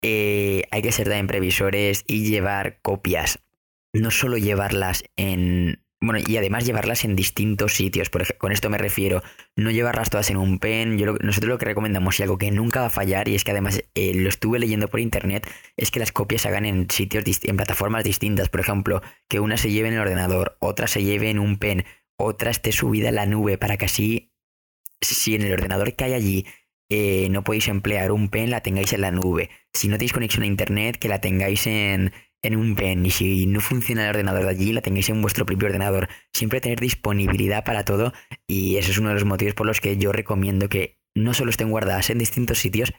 Eh, 0.03 0.65
hay 0.70 0.84
que 0.84 0.91
ser 0.91 1.08
también 1.08 1.25
previsores 1.25 2.03
y 2.06 2.30
llevar 2.30 2.77
copias. 2.84 3.39
No 3.94 4.12
solo 4.12 4.38
llevarlas 4.38 5.04
en 5.18 5.82
bueno, 6.04 6.20
y 6.28 6.36
además 6.38 6.66
llevarlas 6.66 7.06
en 7.06 7.16
distintos 7.16 7.76
sitios. 7.76 8.10
Por 8.10 8.24
ejemplo, 8.24 8.40
con 8.40 8.52
esto 8.52 8.72
me 8.72 8.80
refiero, 8.80 9.22
no 9.56 9.70
llevarlas 9.70 10.10
todas 10.10 10.32
en 10.32 10.38
un 10.38 10.58
pen. 10.58 10.98
Yo 10.98 11.14
nosotros 11.22 11.50
lo 11.50 11.60
que 11.60 11.66
recomendamos 11.66 12.20
y 12.20 12.24
algo 12.24 12.40
que 12.40 12.50
nunca 12.50 12.82
va 12.82 12.88
a 12.88 12.90
fallar, 12.90 13.28
y 13.28 13.36
es 13.36 13.44
que 13.44 13.52
además 13.52 13.84
eh, 13.94 14.14
lo 14.16 14.28
estuve 14.28 14.58
leyendo 14.58 14.88
por 14.88 15.00
internet, 15.00 15.48
es 15.78 15.92
que 15.92 16.00
las 16.00 16.12
copias 16.12 16.42
se 16.42 16.48
hagan 16.48 16.66
en 16.66 16.90
sitios, 16.90 17.24
en 17.44 17.56
plataformas 17.56 18.04
distintas. 18.04 18.50
Por 18.50 18.62
ejemplo, 18.62 19.04
que 19.30 19.40
una 19.40 19.58
se 19.58 19.70
lleve 19.72 19.90
en 19.90 19.94
el 19.94 20.00
ordenador, 20.00 20.58
otra 20.60 20.88
se 20.88 21.04
lleve 21.04 21.30
en 21.30 21.38
un 21.38 21.60
pen, 21.60 21.86
otra 22.18 22.50
esté 22.50 22.72
subida 22.72 23.10
en 23.10 23.16
la 23.16 23.28
nube, 23.28 23.60
para 23.60 23.78
que 23.78 23.86
así, 23.86 24.34
si 25.02 25.36
en 25.36 25.44
el 25.44 25.54
ordenador 25.54 25.96
que 25.96 26.06
hay 26.06 26.14
allí 26.14 26.46
eh, 26.90 27.30
no 27.30 27.44
podéis 27.44 27.68
emplear 27.68 28.12
un 28.12 28.30
pen, 28.30 28.50
la 28.50 28.62
tengáis 28.62 28.92
en 28.94 29.02
la 29.02 29.12
nube. 29.12 29.52
Si 29.72 29.88
no 29.88 29.98
tenéis 29.98 30.14
conexión 30.14 30.44
a 30.44 30.48
internet, 30.48 30.98
que 30.98 31.10
la 31.10 31.22
tengáis 31.22 31.68
en 31.68 32.12
en 32.44 32.56
un 32.56 32.76
pen 32.76 33.06
y 33.06 33.12
si 33.12 33.46
no 33.46 33.60
funciona 33.62 34.04
el 34.04 34.10
ordenador 34.10 34.44
de 34.44 34.50
allí, 34.50 34.74
la 34.74 34.82
tengáis 34.82 35.10
en 35.10 35.22
vuestro 35.22 35.46
propio 35.46 35.68
ordenador. 35.68 36.10
Siempre 36.34 36.62
tener 36.62 36.80
disponibilidad 36.80 37.64
para 37.64 37.86
todo 37.86 38.14
y 38.48 38.78
ese 38.78 38.92
es 38.92 38.98
uno 38.98 39.10
de 39.10 39.16
los 39.16 39.26
motivos 39.26 39.54
por 39.54 39.68
los 39.68 39.80
que 39.80 39.98
yo 39.98 40.12
recomiendo 40.12 40.70
que 40.70 41.00
no 41.16 41.34
solo 41.34 41.52
estén 41.52 41.70
guardadas 41.70 42.10
en 42.10 42.18
distintos 42.18 42.60
sitios, 42.60 42.94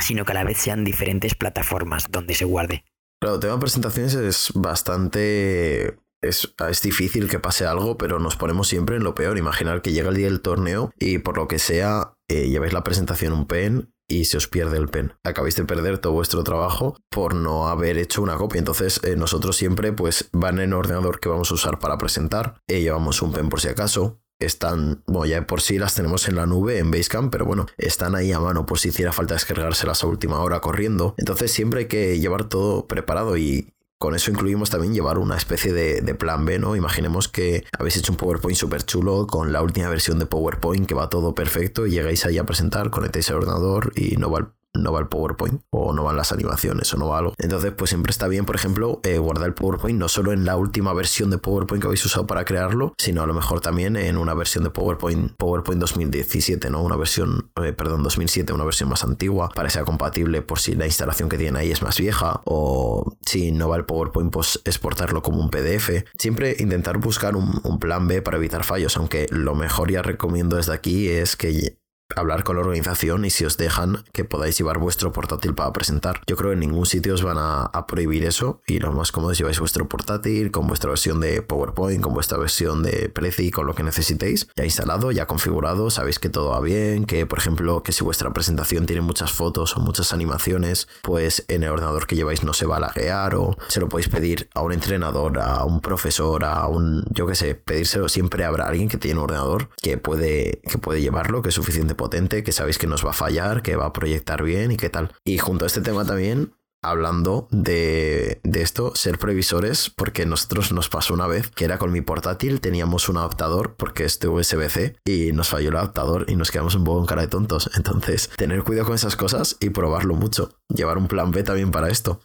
sino 0.00 0.24
que 0.24 0.32
a 0.32 0.36
la 0.36 0.44
vez 0.44 0.58
sean 0.58 0.84
diferentes 0.84 1.34
plataformas 1.34 2.06
donde 2.10 2.34
se 2.34 2.44
guarde. 2.44 2.84
Claro, 3.20 3.36
el 3.36 3.40
tema 3.40 3.54
de 3.54 3.60
presentaciones 3.60 4.14
es 4.14 4.52
bastante 4.54 5.98
es, 6.22 6.54
es, 6.68 6.82
difícil 6.82 7.28
que 7.28 7.38
pase 7.38 7.66
algo, 7.66 7.96
pero 7.96 8.18
nos 8.18 8.36
ponemos 8.36 8.68
siempre 8.68 8.96
en 8.96 9.04
lo 9.04 9.14
peor. 9.14 9.38
Imaginar 9.38 9.82
que 9.82 9.92
llega 9.92 10.10
el 10.10 10.16
día 10.16 10.26
del 10.26 10.42
torneo 10.42 10.92
y 10.98 11.18
por 11.18 11.36
lo 11.36 11.48
que 11.48 11.58
sea 11.58 12.14
eh, 12.28 12.48
lleváis 12.48 12.72
la 12.72 12.84
presentación 12.84 13.32
un 13.32 13.46
pen 13.46 13.92
y 14.08 14.26
se 14.26 14.36
os 14.36 14.48
pierde 14.48 14.76
el 14.76 14.88
pen. 14.88 15.14
Acabáis 15.24 15.56
de 15.56 15.64
perder 15.64 15.98
todo 15.98 16.12
vuestro 16.12 16.44
trabajo 16.44 16.96
por 17.10 17.34
no 17.34 17.68
haber 17.68 17.98
hecho 17.98 18.22
una 18.22 18.36
copia. 18.36 18.58
Entonces, 18.58 19.00
eh, 19.04 19.16
nosotros 19.16 19.56
siempre, 19.56 19.92
pues, 19.92 20.28
van 20.32 20.58
en 20.58 20.70
el 20.70 20.74
ordenador 20.74 21.20
que 21.20 21.28
vamos 21.28 21.50
a 21.50 21.54
usar 21.54 21.78
para 21.78 21.98
presentar. 21.98 22.60
Eh, 22.66 22.80
llevamos 22.80 23.22
un 23.22 23.32
pen 23.32 23.48
por 23.48 23.60
si 23.60 23.68
acaso. 23.68 24.20
Están, 24.38 25.02
bueno, 25.06 25.24
ya 25.24 25.46
por 25.46 25.62
sí 25.62 25.78
las 25.78 25.94
tenemos 25.94 26.28
en 26.28 26.36
la 26.36 26.44
nube, 26.44 26.78
en 26.78 26.90
Basecamp, 26.90 27.32
pero 27.32 27.46
bueno, 27.46 27.66
están 27.78 28.14
ahí 28.14 28.32
a 28.32 28.40
mano 28.40 28.66
por 28.66 28.78
si 28.78 28.90
hiciera 28.90 29.12
falta 29.12 29.32
descargárselas 29.32 30.04
a 30.04 30.06
última 30.06 30.40
hora 30.40 30.60
corriendo. 30.60 31.14
Entonces 31.16 31.52
siempre 31.52 31.80
hay 31.80 31.86
que 31.86 32.20
llevar 32.20 32.44
todo 32.46 32.86
preparado 32.86 33.38
y, 33.38 33.72
con 33.98 34.14
eso 34.14 34.30
incluimos 34.30 34.70
también 34.70 34.92
llevar 34.92 35.18
una 35.18 35.36
especie 35.36 35.72
de, 35.72 36.14
plan 36.14 36.44
B, 36.44 36.58
¿no? 36.58 36.76
Imaginemos 36.76 37.28
que 37.28 37.64
habéis 37.78 37.96
hecho 37.96 38.12
un 38.12 38.18
PowerPoint 38.18 38.58
súper 38.58 38.84
chulo 38.84 39.26
con 39.26 39.52
la 39.52 39.62
última 39.62 39.88
versión 39.88 40.18
de 40.18 40.26
PowerPoint 40.26 40.86
que 40.86 40.94
va 40.94 41.08
todo 41.08 41.34
perfecto 41.34 41.86
y 41.86 41.90
llegáis 41.90 42.24
ahí 42.26 42.38
a 42.38 42.44
presentar, 42.44 42.90
conectáis 42.90 43.28
el 43.30 43.36
ordenador 43.36 43.92
y 43.94 44.16
no 44.16 44.30
va 44.30 44.40
el 44.40 44.46
no 44.82 44.92
va 44.92 45.00
el 45.00 45.08
PowerPoint 45.08 45.62
o 45.70 45.92
no 45.92 46.04
van 46.04 46.16
las 46.16 46.32
animaciones 46.32 46.92
o 46.94 46.96
no 46.96 47.08
va 47.08 47.18
algo. 47.18 47.34
Entonces, 47.38 47.72
pues 47.76 47.90
siempre 47.90 48.10
está 48.10 48.28
bien, 48.28 48.44
por 48.44 48.56
ejemplo, 48.56 49.00
eh, 49.02 49.18
guardar 49.18 49.46
el 49.48 49.54
PowerPoint 49.54 49.98
no 49.98 50.08
solo 50.08 50.32
en 50.32 50.44
la 50.44 50.56
última 50.56 50.92
versión 50.92 51.30
de 51.30 51.38
PowerPoint 51.38 51.82
que 51.82 51.88
habéis 51.88 52.04
usado 52.04 52.26
para 52.26 52.44
crearlo, 52.44 52.94
sino 52.98 53.22
a 53.22 53.26
lo 53.26 53.34
mejor 53.34 53.60
también 53.60 53.96
en 53.96 54.16
una 54.16 54.34
versión 54.34 54.64
de 54.64 54.70
PowerPoint, 54.70 55.32
PowerPoint 55.36 55.80
2017, 55.80 56.70
¿no? 56.70 56.82
Una 56.82 56.96
versión, 56.96 57.50
eh, 57.62 57.72
perdón, 57.72 58.02
2007, 58.02 58.52
una 58.52 58.64
versión 58.64 58.88
más 58.88 59.04
antigua 59.04 59.50
para 59.54 59.68
que 59.68 59.74
sea 59.74 59.84
compatible 59.84 60.42
por 60.42 60.58
si 60.58 60.74
la 60.74 60.86
instalación 60.86 61.28
que 61.28 61.38
tiene 61.38 61.58
ahí 61.58 61.70
es 61.70 61.82
más 61.82 61.98
vieja 61.98 62.40
o 62.44 63.16
si 63.24 63.52
no 63.52 63.68
va 63.68 63.76
el 63.76 63.84
PowerPoint, 63.84 64.32
pues 64.32 64.60
exportarlo 64.64 65.22
como 65.22 65.40
un 65.40 65.50
PDF. 65.50 66.04
Siempre 66.18 66.56
intentar 66.58 66.98
buscar 66.98 67.36
un, 67.36 67.60
un 67.64 67.78
plan 67.78 68.08
B 68.08 68.22
para 68.22 68.36
evitar 68.36 68.64
fallos, 68.64 68.96
aunque 68.96 69.26
lo 69.30 69.54
mejor 69.54 69.90
ya 69.90 70.02
recomiendo 70.02 70.56
desde 70.56 70.72
aquí 70.72 71.08
es 71.08 71.36
que 71.36 71.78
hablar 72.14 72.44
con 72.44 72.56
la 72.56 72.62
organización 72.62 73.24
y 73.24 73.30
si 73.30 73.44
os 73.44 73.56
dejan 73.56 74.04
que 74.12 74.24
podáis 74.24 74.56
llevar 74.58 74.78
vuestro 74.78 75.12
portátil 75.12 75.54
para 75.54 75.72
presentar. 75.72 76.20
Yo 76.26 76.36
creo 76.36 76.50
que 76.50 76.54
en 76.54 76.60
ningún 76.60 76.86
sitio 76.86 77.14
os 77.14 77.22
van 77.22 77.36
a, 77.38 77.70
prohibir 77.86 78.24
eso 78.24 78.60
y 78.66 78.80
lo 78.80 78.92
más 78.92 79.12
cómodo 79.12 79.30
es 79.30 79.38
lleváis 79.38 79.60
vuestro 79.60 79.88
portátil 79.88 80.50
con 80.50 80.66
vuestra 80.66 80.90
versión 80.90 81.20
de 81.20 81.40
PowerPoint, 81.40 82.02
con 82.02 82.14
vuestra 82.14 82.36
versión 82.36 82.82
de 82.82 83.08
Prezi, 83.08 83.52
con 83.52 83.66
lo 83.66 83.74
que 83.74 83.84
necesitéis, 83.84 84.48
ya 84.56 84.64
instalado, 84.64 85.12
ya 85.12 85.26
configurado, 85.26 85.88
sabéis 85.90 86.18
que 86.18 86.28
todo 86.28 86.50
va 86.50 86.60
bien, 86.60 87.04
que 87.04 87.26
por 87.26 87.38
ejemplo 87.38 87.82
que 87.84 87.92
si 87.92 88.02
vuestra 88.02 88.32
presentación 88.32 88.86
tiene 88.86 89.02
muchas 89.02 89.30
fotos 89.32 89.76
o 89.76 89.80
muchas 89.80 90.12
animaciones, 90.12 90.88
pues 91.02 91.44
en 91.46 91.62
el 91.62 91.70
ordenador 91.70 92.06
que 92.06 92.16
lleváis 92.16 92.42
no 92.42 92.54
se 92.54 92.66
va 92.66 92.78
a 92.78 92.80
laguear 92.80 93.36
o 93.36 93.56
se 93.68 93.78
lo 93.78 93.88
podéis 93.88 94.08
pedir 94.08 94.48
a 94.54 94.62
un 94.62 94.72
entrenador, 94.72 95.38
a 95.38 95.64
un 95.64 95.80
profesor, 95.80 96.44
a 96.44 96.66
un, 96.66 97.04
yo 97.10 97.26
que 97.26 97.36
sé, 97.36 97.54
pedírselo 97.54 98.08
siempre 98.08 98.44
habrá 98.44 98.66
alguien 98.66 98.88
que 98.88 98.98
tiene 98.98 99.18
un 99.20 99.24
ordenador 99.24 99.68
que 99.80 99.96
puede, 99.96 100.60
que 100.68 100.78
puede 100.78 101.00
llevarlo, 101.00 101.42
que 101.42 101.50
es 101.50 101.54
suficiente 101.54 101.94
potente, 101.96 102.44
que 102.44 102.52
sabéis 102.52 102.78
que 102.78 102.86
nos 102.86 103.04
va 103.04 103.10
a 103.10 103.14
fallar, 103.14 103.62
que 103.62 103.76
va 103.76 103.86
a 103.86 103.92
proyectar 103.92 104.42
bien 104.42 104.72
y 104.72 104.76
qué 104.76 104.90
tal. 104.90 105.12
Y 105.24 105.38
junto 105.38 105.64
a 105.64 105.68
este 105.68 105.80
tema 105.80 106.04
también, 106.04 106.52
hablando 106.82 107.48
de, 107.50 108.40
de, 108.44 108.62
esto, 108.62 108.94
ser 108.94 109.18
previsores, 109.18 109.90
porque 109.90 110.26
nosotros 110.26 110.72
nos 110.72 110.88
pasó 110.88 111.14
una 111.14 111.26
vez 111.26 111.50
que 111.50 111.64
era 111.64 111.78
con 111.78 111.92
mi 111.92 112.00
portátil, 112.00 112.60
teníamos 112.60 113.08
un 113.08 113.16
adaptador, 113.16 113.74
porque 113.76 114.04
es 114.04 114.20
de 114.20 114.28
USB-C, 114.28 114.96
y 115.04 115.32
nos 115.32 115.48
falló 115.48 115.70
el 115.70 115.76
adaptador 115.76 116.26
y 116.28 116.36
nos 116.36 116.50
quedamos 116.50 116.74
un 116.74 116.84
poco 116.84 117.00
en 117.00 117.06
cara 117.06 117.22
de 117.22 117.28
tontos. 117.28 117.70
Entonces, 117.76 118.30
tener 118.36 118.62
cuidado 118.62 118.86
con 118.86 118.94
esas 118.94 119.16
cosas 119.16 119.56
y 119.60 119.70
probarlo 119.70 120.14
mucho. 120.14 120.50
Llevar 120.68 120.98
un 120.98 121.08
plan 121.08 121.30
B 121.30 121.42
también 121.42 121.70
para 121.70 121.88
esto. 121.88 122.20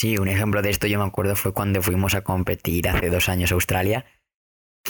Sí, 0.00 0.16
un 0.16 0.28
ejemplo 0.28 0.62
de 0.62 0.70
esto 0.70 0.86
yo 0.86 0.98
me 0.98 1.04
acuerdo 1.04 1.36
fue 1.36 1.52
cuando 1.52 1.82
fuimos 1.82 2.14
a 2.14 2.22
competir 2.22 2.88
hace 2.88 3.10
dos 3.10 3.28
años 3.28 3.52
a 3.52 3.54
Australia 3.54 4.06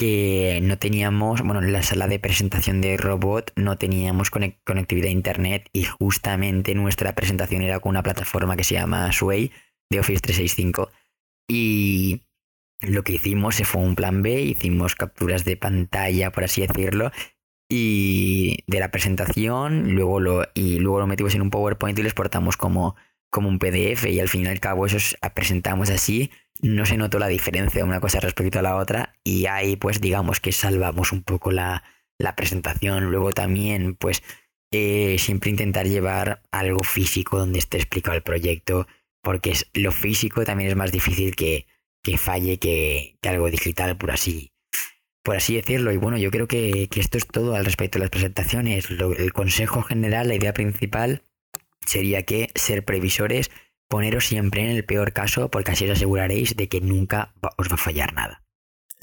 que 0.01 0.59
no 0.63 0.79
teníamos, 0.79 1.43
bueno, 1.43 1.61
en 1.61 1.71
la 1.73 1.83
sala 1.83 2.07
de 2.07 2.17
presentación 2.17 2.81
de 2.81 2.97
robot 2.97 3.51
no 3.55 3.77
teníamos 3.77 4.31
conectividad 4.31 5.09
a 5.09 5.11
internet 5.11 5.69
y 5.73 5.83
justamente 5.83 6.73
nuestra 6.73 7.13
presentación 7.13 7.61
era 7.61 7.79
con 7.79 7.91
una 7.91 8.01
plataforma 8.01 8.55
que 8.55 8.63
se 8.63 8.73
llama 8.73 9.11
Sway 9.11 9.51
de 9.91 9.99
Office 9.99 10.21
365 10.21 10.89
y 11.47 12.23
lo 12.79 13.03
que 13.03 13.13
hicimos 13.13 13.61
fue 13.63 13.81
un 13.83 13.93
plan 13.93 14.23
B, 14.23 14.41
hicimos 14.41 14.95
capturas 14.95 15.45
de 15.45 15.55
pantalla, 15.55 16.31
por 16.31 16.45
así 16.45 16.65
decirlo, 16.65 17.11
y 17.69 18.63
de 18.65 18.79
la 18.79 18.89
presentación, 18.89 19.93
luego 19.93 20.19
lo, 20.19 20.47
y 20.55 20.79
luego 20.79 20.99
lo 20.99 21.05
metimos 21.05 21.35
en 21.35 21.43
un 21.43 21.51
PowerPoint 21.51 21.99
y 21.99 22.01
lo 22.01 22.07
exportamos 22.07 22.57
como, 22.57 22.95
como 23.31 23.49
un 23.49 23.57
PDF 23.57 24.05
y 24.05 24.19
al 24.19 24.29
fin 24.29 24.45
y 24.45 24.47
al 24.47 24.59
cabo 24.59 24.85
eso 24.85 24.97
presentamos 25.33 25.89
así 25.89 26.29
no 26.61 26.85
se 26.85 26.97
notó 26.97 27.19
la 27.19 27.27
diferencia 27.27 27.83
una 27.83 27.99
cosa 27.99 28.19
respecto 28.19 28.59
a 28.59 28.61
la 28.61 28.75
otra 28.75 29.15
y 29.23 29.47
ahí 29.47 29.75
pues 29.75 29.99
digamos 29.99 30.39
que 30.39 30.51
salvamos 30.51 31.11
un 31.11 31.23
poco 31.23 31.51
la, 31.51 31.83
presentación. 32.35 33.05
Luego 33.05 33.31
también 33.31 33.95
pues 33.95 34.21
eh, 34.71 35.17
siempre 35.17 35.49
intentar 35.49 35.87
llevar 35.87 36.43
algo 36.51 36.83
físico 36.83 37.39
donde 37.39 37.59
esté 37.59 37.77
explicado 37.77 38.15
el 38.15 38.23
proyecto 38.23 38.87
porque 39.23 39.51
es, 39.51 39.69
lo 39.73 39.91
físico 39.91 40.45
también 40.45 40.69
es 40.69 40.75
más 40.75 40.91
difícil 40.91 41.35
que, 41.35 41.65
que 42.03 42.17
falle 42.17 42.59
que, 42.59 43.17
algo 43.23 43.49
digital 43.49 43.97
por 43.97 44.11
así, 44.11 44.51
por 45.23 45.35
así 45.35 45.55
decirlo. 45.55 45.91
Y 45.91 45.97
bueno, 45.97 46.17
yo 46.17 46.29
creo 46.29 46.47
que, 46.47 46.87
esto 46.95 47.17
es 47.17 47.27
todo 47.27 47.55
al 47.55 47.65
respecto 47.65 47.97
de 47.97 48.03
las 48.03 48.11
presentaciones. 48.11 48.87
el 48.89 49.33
consejo 49.33 49.81
general, 49.81 50.27
la 50.27 50.35
idea 50.35 50.53
principal 50.53 51.23
sería 51.85 52.23
que 52.23 52.51
ser 52.55 52.85
previsores 52.85 53.51
poneros 53.89 54.25
siempre 54.25 54.63
en 54.63 54.69
el 54.69 54.85
peor 54.85 55.13
caso 55.13 55.51
porque 55.51 55.71
así 55.71 55.85
os 55.85 55.91
aseguraréis 55.91 56.55
de 56.55 56.69
que 56.69 56.81
nunca 56.81 57.33
os 57.57 57.69
va 57.69 57.75
a 57.75 57.77
fallar 57.77 58.13
nada. 58.13 58.41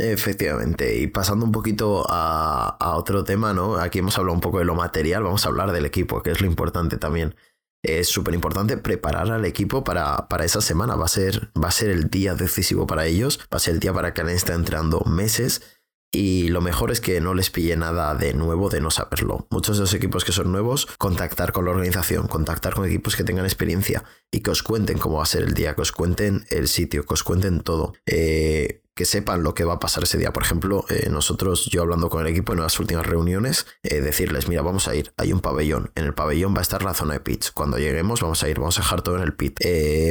Efectivamente, 0.01 0.97
y 0.97 1.09
pasando 1.09 1.45
un 1.45 1.51
poquito 1.51 2.07
a, 2.09 2.97
otro 2.97 3.25
tema, 3.25 3.53
¿no? 3.53 3.77
Aquí 3.77 3.99
hemos 3.99 4.17
hablado 4.17 4.35
un 4.35 4.41
poco 4.41 4.61
de 4.61 4.65
lo 4.65 4.77
material, 4.77 5.25
vamos 5.25 5.45
a 5.45 5.49
hablar 5.49 5.73
del 5.73 5.87
equipo, 5.87 6.23
que 6.23 6.31
es 6.31 6.41
lo 6.41 6.47
importante 6.47 6.99
también. 6.99 7.35
Es 7.83 8.09
súper 8.09 8.35
importante 8.35 8.77
preparar 8.77 9.31
al 9.33 9.45
equipo 9.45 9.83
para, 9.83 10.29
para, 10.29 10.45
esa 10.45 10.61
semana, 10.61 10.95
va 10.95 11.07
a, 11.07 11.09
ser, 11.09 11.51
va 11.61 11.69
a 11.69 11.73
ser 11.73 11.91
el 11.91 12.11
día 12.11 12.37
decisivo 12.37 12.87
para 12.87 13.07
ellos, 13.07 13.41
va 13.53 13.57
a 13.57 13.59
ser 13.59 13.75
el 13.75 13.81
día 13.81 13.93
para 13.93 14.15
que 14.15 14.21
han 14.21 14.29
estado 14.29 14.59
entrenando 14.59 15.01
meses 15.01 15.78
y 16.11 16.49
lo 16.49 16.61
mejor 16.61 16.91
es 16.91 17.01
que 17.01 17.21
no 17.21 17.35
les 17.35 17.51
pille 17.51 17.77
nada 17.77 18.15
de 18.15 18.33
nuevo 18.33 18.71
de 18.71 18.81
no 18.81 18.91
saberlo. 18.91 19.47
Muchos 19.51 19.77
de 19.77 19.83
los 19.83 19.95
equipos 19.95 20.25
que 20.25 20.33
son 20.33 20.51
nuevos, 20.51 20.87
contactar 20.99 21.53
con 21.53 21.67
la 21.67 21.73
organización, 21.73 22.29
contactar 22.29 22.75
con 22.75 22.87
equipos 22.87 23.15
que 23.15 23.25
tengan 23.25 23.45
experiencia 23.45 24.05
y 24.31 24.41
que 24.41 24.51
os 24.51 24.63
cuenten 24.63 24.99
cómo 24.99 25.19
va 25.19 25.25
a 25.25 25.27
ser 25.27 25.43
el 25.43 25.55
día, 25.55 25.75
que 25.75 25.83
os 25.83 25.93
cuenten 25.93 26.47
el 26.51 26.69
sitio, 26.69 27.05
que 27.05 27.15
os 27.15 27.23
cuenten 27.23 27.61
todo. 27.61 27.93
Eh, 28.07 28.83
que 28.95 29.05
sepan 29.05 29.45
lo 29.45 29.55
que 29.55 29.63
va 29.63 29.75
a 29.75 29.79
pasar 29.79 30.03
ese 30.03 30.19
día. 30.19 30.33
Por 30.33 30.43
ejemplo, 30.43 30.85
eh, 30.89 31.09
nosotros, 31.09 31.67
yo 31.67 31.83
hablando 31.83 32.11
con 32.11 32.21
el 32.21 32.27
equipo 32.27 32.53
en 32.53 32.59
las 32.59 32.81
últimas 32.81 33.07
reuniones, 33.07 33.67
eh, 33.85 34.01
decirles, 34.01 34.49
mira, 34.49 34.63
vamos 34.63 34.89
a 34.89 34.97
ir, 34.97 35.13
hay 35.17 35.33
un 35.33 35.39
pabellón, 35.39 35.93
en 35.95 36.05
el 36.05 36.15
pabellón 36.15 36.53
va 36.53 36.59
a 36.59 36.63
estar 36.63 36.83
la 36.83 36.95
zona 36.95 37.15
de 37.15 37.21
pitch. 37.21 37.53
Cuando 37.53 37.79
lleguemos 37.79 38.23
vamos 38.23 38.43
a 38.43 38.49
ir, 38.49 38.59
vamos 38.59 38.77
a 38.77 38.83
dejar 38.83 39.03
todo 39.03 39.17
en 39.17 39.23
el 39.23 39.35
pit. 39.35 39.61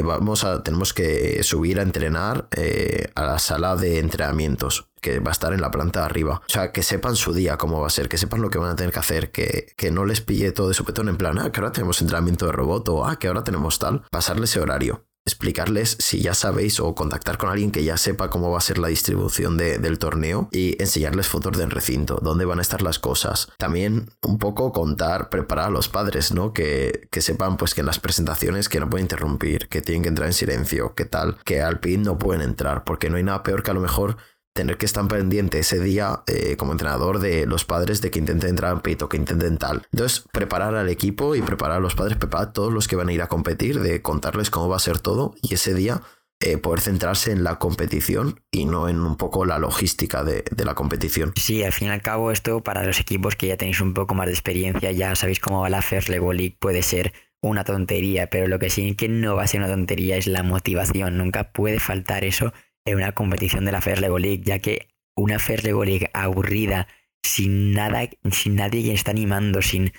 vamos 0.06 0.46
a, 0.46 0.64
tenemos 0.64 0.94
que 0.94 1.44
subir 1.44 1.80
a 1.80 1.84
entrenar 1.84 2.48
a 3.16 3.26
la 3.26 3.40
sala 3.40 3.76
de 3.76 4.00
entrenamientos 4.00 4.87
que 5.02 5.20
va 5.20 5.32
a 5.32 5.34
estar 5.34 5.54
en 5.54 5.62
la 5.62 5.72
planta 5.72 6.02
de 6.02 6.06
arriba. 6.06 6.42
O 6.48 6.50
sea, 6.50 6.72
que 6.72 6.84
sepan 6.84 7.16
su 7.16 7.34
día 7.34 7.58
cómo 7.58 7.80
va 7.80 7.88
a 7.88 7.92
ser, 7.92 8.10
que 8.10 8.18
sepan 8.18 8.42
lo 8.42 8.50
que 8.50 8.58
van 8.58 8.72
a 8.72 8.76
tener 8.76 8.92
que 8.92 9.00
hacer, 9.00 9.32
que, 9.32 9.74
que 9.76 9.92
no 9.92 10.06
les 10.06 10.22
pille 10.22 10.52
todo 10.52 10.70
de 10.70 10.74
sopetón 10.74 11.10
en 11.10 11.18
plan, 11.18 11.40
ah, 11.40 11.52
que 11.52 11.60
ahora 11.60 11.72
tenemos 11.72 12.02
entrenamiento 12.02 12.46
de 12.46 12.52
robot 12.52 12.90
o 12.90 13.06
ah, 13.06 13.18
que 13.18 13.28
ahora 13.28 13.44
tenemos 13.44 13.80
tal. 13.80 14.04
Pasarle 14.12 14.46
ese 14.46 14.60
horario 14.60 15.08
explicarles 15.28 15.98
si 16.00 16.22
ya 16.22 16.34
sabéis 16.34 16.80
o 16.80 16.96
contactar 16.96 17.38
con 17.38 17.50
alguien 17.50 17.72
que 17.72 17.84
ya 17.84 17.98
sepa 17.98 18.30
cómo 18.30 18.50
va 18.50 18.60
a 18.60 18.62
ser 18.62 18.78
la 18.78 18.88
distribución 18.88 19.58
del 19.58 20.00
torneo 20.00 20.48
y 20.52 20.82
enseñarles 20.82 21.28
fotos 21.28 21.58
del 21.58 21.70
recinto, 21.70 22.20
dónde 22.22 22.46
van 22.46 22.60
a 22.60 22.62
estar 22.62 22.82
las 22.82 22.98
cosas. 22.98 23.50
También 23.58 24.10
un 24.24 24.40
poco 24.40 24.72
contar, 24.72 25.30
preparar 25.30 25.68
a 25.68 25.70
los 25.70 25.90
padres, 25.90 26.32
¿no? 26.32 26.54
Que, 26.54 27.08
que 27.12 27.22
sepan 27.22 27.58
pues 27.58 27.74
que 27.74 27.82
en 27.82 27.88
las 27.88 28.00
presentaciones 28.00 28.70
que 28.70 28.80
no 28.80 28.90
pueden 28.90 29.04
interrumpir, 29.06 29.68
que 29.68 29.82
tienen 29.82 30.04
que 30.04 30.10
entrar 30.10 30.28
en 30.28 30.34
silencio, 30.34 30.96
que 30.96 31.06
tal, 31.06 31.38
que 31.44 31.62
al 31.62 31.82
pin 31.82 32.04
no 32.04 32.18
pueden 32.18 32.42
entrar, 32.42 32.86
porque 32.86 33.10
no 33.10 33.18
hay 33.18 33.24
nada 33.24 33.44
peor 33.44 33.64
que 33.64 33.72
a 33.72 33.74
lo 33.74 33.82
mejor 33.82 34.18
tener 34.58 34.78
que 34.78 34.88
estar 34.88 35.08
pendiente 35.08 35.60
ese 35.60 35.80
día 35.80 36.24
eh, 36.26 36.58
como 36.58 36.72
entrenador 36.74 37.20
de 37.20 37.46
los 37.46 37.64
padres 37.64 38.02
de 38.02 38.12
que 38.12 38.20
intenten 38.20 38.50
entrar 38.50 38.74
en 38.74 38.82
peito, 38.82 39.08
que 39.08 39.18
intenten 39.18 39.58
tal. 39.58 39.88
Entonces, 39.94 40.26
preparar 40.34 40.76
al 40.76 40.90
equipo 40.90 41.36
y 41.36 41.42
preparar 41.42 41.78
a 41.78 41.80
los 41.80 41.96
padres, 41.96 42.18
preparar 42.18 42.50
a 42.50 42.54
todos 42.54 42.74
los 42.74 42.88
que 42.88 42.96
van 42.96 43.10
a 43.10 43.14
ir 43.14 43.22
a 43.22 43.28
competir, 43.28 43.80
de 43.80 44.02
contarles 44.02 44.50
cómo 44.50 44.68
va 44.68 44.76
a 44.76 44.80
ser 44.80 45.00
todo 45.00 45.36
y 45.44 45.54
ese 45.54 45.76
día 45.76 46.02
eh, 46.40 46.58
poder 46.58 46.82
centrarse 46.82 47.32
en 47.32 47.44
la 47.44 47.60
competición 47.60 48.42
y 48.52 48.66
no 48.66 48.90
en 48.90 49.00
un 49.00 49.16
poco 49.16 49.46
la 49.46 49.60
logística 49.60 50.24
de, 50.24 50.44
de, 50.50 50.66
la 50.66 50.74
competición. 50.74 51.34
Sí, 51.36 51.64
al 51.64 51.72
fin 51.72 51.90
y 51.90 51.92
al 51.92 52.02
cabo 52.02 52.32
esto 52.32 52.62
para 52.64 52.84
los 52.84 53.00
equipos 53.00 53.36
que 53.36 53.48
ya 53.48 53.58
tenéis 53.58 53.80
un 53.80 53.94
poco 53.94 54.16
más 54.16 54.26
de 54.26 54.34
experiencia, 54.34 54.92
ya 54.92 55.16
sabéis 55.16 55.40
cómo 55.40 55.62
va 55.62 55.70
la 55.70 55.82
First 55.84 56.10
Level 56.10 56.36
League, 56.36 56.58
puede 56.60 56.82
ser 56.82 57.14
una 57.42 57.64
tontería, 57.64 58.28
pero 58.28 58.48
lo 58.48 58.58
que 58.58 58.72
sí 58.72 58.96
que 58.96 59.08
no 59.08 59.36
va 59.36 59.44
a 59.44 59.48
ser 59.48 59.62
una 59.62 59.70
tontería 59.70 60.18
es 60.18 60.26
la 60.26 60.42
motivación, 60.42 61.18
nunca 61.18 61.52
puede 61.52 61.80
faltar 61.80 62.24
eso 62.24 62.54
en 62.88 62.98
una 62.98 63.12
competición 63.12 63.66
de 63.66 63.72
la 63.72 63.82
Fair 63.82 64.02
League, 64.02 64.42
ya 64.44 64.60
que 64.60 64.88
una 65.16 65.40
Fair 65.40 65.64
League 65.64 66.10
aburrida, 66.14 66.88
sin 67.24 67.74
nada, 67.74 68.10
sin 68.32 68.56
nadie 68.56 68.84
que 68.84 68.94
está 68.94 69.12
animando, 69.12 69.62
sin 69.62 69.92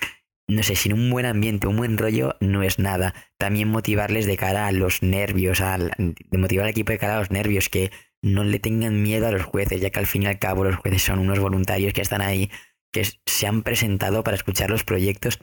no 0.48 0.62
sé, 0.62 0.76
sin 0.76 0.94
un 0.94 1.10
buen 1.10 1.26
ambiente, 1.26 1.66
un 1.66 1.76
buen 1.76 1.98
rollo, 1.98 2.36
no 2.40 2.62
es 2.62 2.78
nada. 2.78 3.14
También 3.36 3.68
motivarles 3.68 4.24
de 4.24 4.38
cara 4.38 4.66
a 4.66 4.72
los 4.72 5.02
nervios, 5.02 5.60
al, 5.60 5.92
de 5.98 6.38
motivar 6.38 6.64
al 6.64 6.70
equipo 6.70 6.90
de 6.90 6.98
cara 6.98 7.16
a 7.16 7.18
los 7.18 7.30
nervios, 7.30 7.68
que 7.68 7.90
no 8.22 8.44
le 8.44 8.58
tengan 8.58 9.02
miedo 9.02 9.26
a 9.26 9.30
los 9.30 9.42
jueces, 9.42 9.80
ya 9.80 9.90
que 9.90 9.98
al 9.98 10.06
fin 10.06 10.22
y 10.22 10.26
al 10.26 10.38
cabo 10.38 10.64
los 10.64 10.76
jueces 10.76 11.02
son 11.02 11.18
unos 11.18 11.38
voluntarios 11.38 11.92
que 11.92 12.00
están 12.00 12.22
ahí, 12.22 12.50
que 12.92 13.06
se 13.26 13.46
han 13.46 13.62
presentado 13.62 14.24
para 14.24 14.36
escuchar 14.36 14.70
los 14.70 14.84
proyectos 14.84 15.38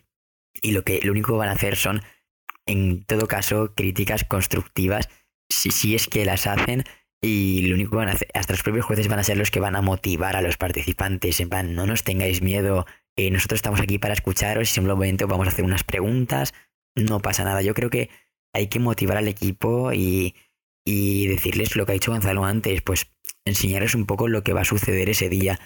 y 0.61 0.71
lo 0.71 0.83
que 0.83 0.99
lo 1.03 1.11
único 1.11 1.33
que 1.33 1.37
van 1.37 1.49
a 1.49 1.53
hacer 1.53 1.75
son, 1.75 2.01
en 2.65 3.05
todo 3.05 3.27
caso, 3.27 3.75
críticas 3.75 4.23
constructivas, 4.23 5.07
si, 5.49 5.69
si 5.69 5.93
es 5.93 6.07
que 6.07 6.25
las 6.25 6.47
hacen, 6.47 6.83
y 7.25 7.63
lo 7.63 7.73
único 7.73 7.91
que 7.91 7.97
van 7.97 8.09
a 8.09 8.11
hacer, 8.11 8.27
hasta 8.35 8.53
los 8.53 8.61
propios 8.61 8.85
jueces 8.85 9.07
van 9.07 9.17
a 9.17 9.23
ser 9.23 9.37
los 9.37 9.49
que 9.49 9.59
van 9.59 9.75
a 9.75 9.81
motivar 9.81 10.35
a 10.35 10.41
los 10.41 10.57
participantes, 10.57 11.39
en 11.39 11.49
plan, 11.49 11.73
no 11.73 11.87
nos 11.87 12.03
tengáis 12.03 12.43
miedo, 12.43 12.85
eh, 13.15 13.31
nosotros 13.31 13.57
estamos 13.57 13.81
aquí 13.81 13.97
para 13.97 14.13
escucharos 14.13 14.69
y 14.69 14.73
simplemente 14.73 15.25
vamos 15.25 15.47
a 15.47 15.49
hacer 15.49 15.65
unas 15.65 15.83
preguntas, 15.83 16.53
no 16.95 17.19
pasa 17.19 17.43
nada, 17.43 17.63
yo 17.63 17.73
creo 17.73 17.89
que 17.89 18.09
hay 18.53 18.67
que 18.67 18.79
motivar 18.79 19.17
al 19.17 19.27
equipo 19.27 19.91
y, 19.91 20.35
y 20.85 21.25
decirles 21.27 21.75
lo 21.75 21.85
que 21.85 21.93
ha 21.93 21.93
dicho 21.93 22.11
Gonzalo 22.11 22.45
antes, 22.45 22.83
pues 22.83 23.07
enseñarles 23.43 23.95
un 23.95 24.05
poco 24.05 24.27
lo 24.27 24.43
que 24.43 24.53
va 24.53 24.61
a 24.61 24.65
suceder 24.65 25.09
ese 25.09 25.27
día. 25.27 25.59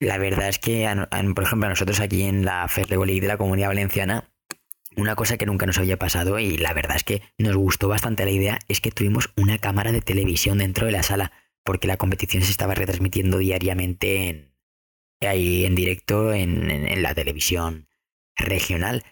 La 0.00 0.18
verdad 0.18 0.48
es 0.48 0.58
que, 0.58 0.86
por 1.34 1.44
ejemplo, 1.44 1.66
a 1.66 1.70
nosotros 1.70 2.00
aquí 2.00 2.24
en 2.24 2.44
la 2.44 2.70
League 2.76 3.20
de 3.20 3.26
la 3.26 3.38
Comunidad 3.38 3.68
Valenciana, 3.68 4.30
una 4.98 5.14
cosa 5.14 5.36
que 5.36 5.46
nunca 5.46 5.64
nos 5.64 5.78
había 5.78 5.96
pasado 5.96 6.38
y 6.38 6.58
la 6.58 6.74
verdad 6.74 6.96
es 6.96 7.04
que 7.04 7.22
nos 7.38 7.56
gustó 7.56 7.88
bastante 7.88 8.24
la 8.24 8.32
idea 8.32 8.58
es 8.68 8.80
que 8.80 8.90
tuvimos 8.90 9.30
una 9.36 9.58
cámara 9.58 9.92
de 9.92 10.00
televisión 10.00 10.58
dentro 10.58 10.86
de 10.86 10.92
la 10.92 11.04
sala 11.04 11.32
porque 11.64 11.86
la 11.86 11.96
competición 11.96 12.42
se 12.42 12.50
estaba 12.50 12.74
retransmitiendo 12.74 13.38
diariamente 13.38 14.28
en, 14.28 14.54
ahí 15.20 15.64
en 15.64 15.74
directo 15.74 16.32
en, 16.32 17.02
la 17.02 17.14
televisión 17.14 17.88
regional. 18.36 19.04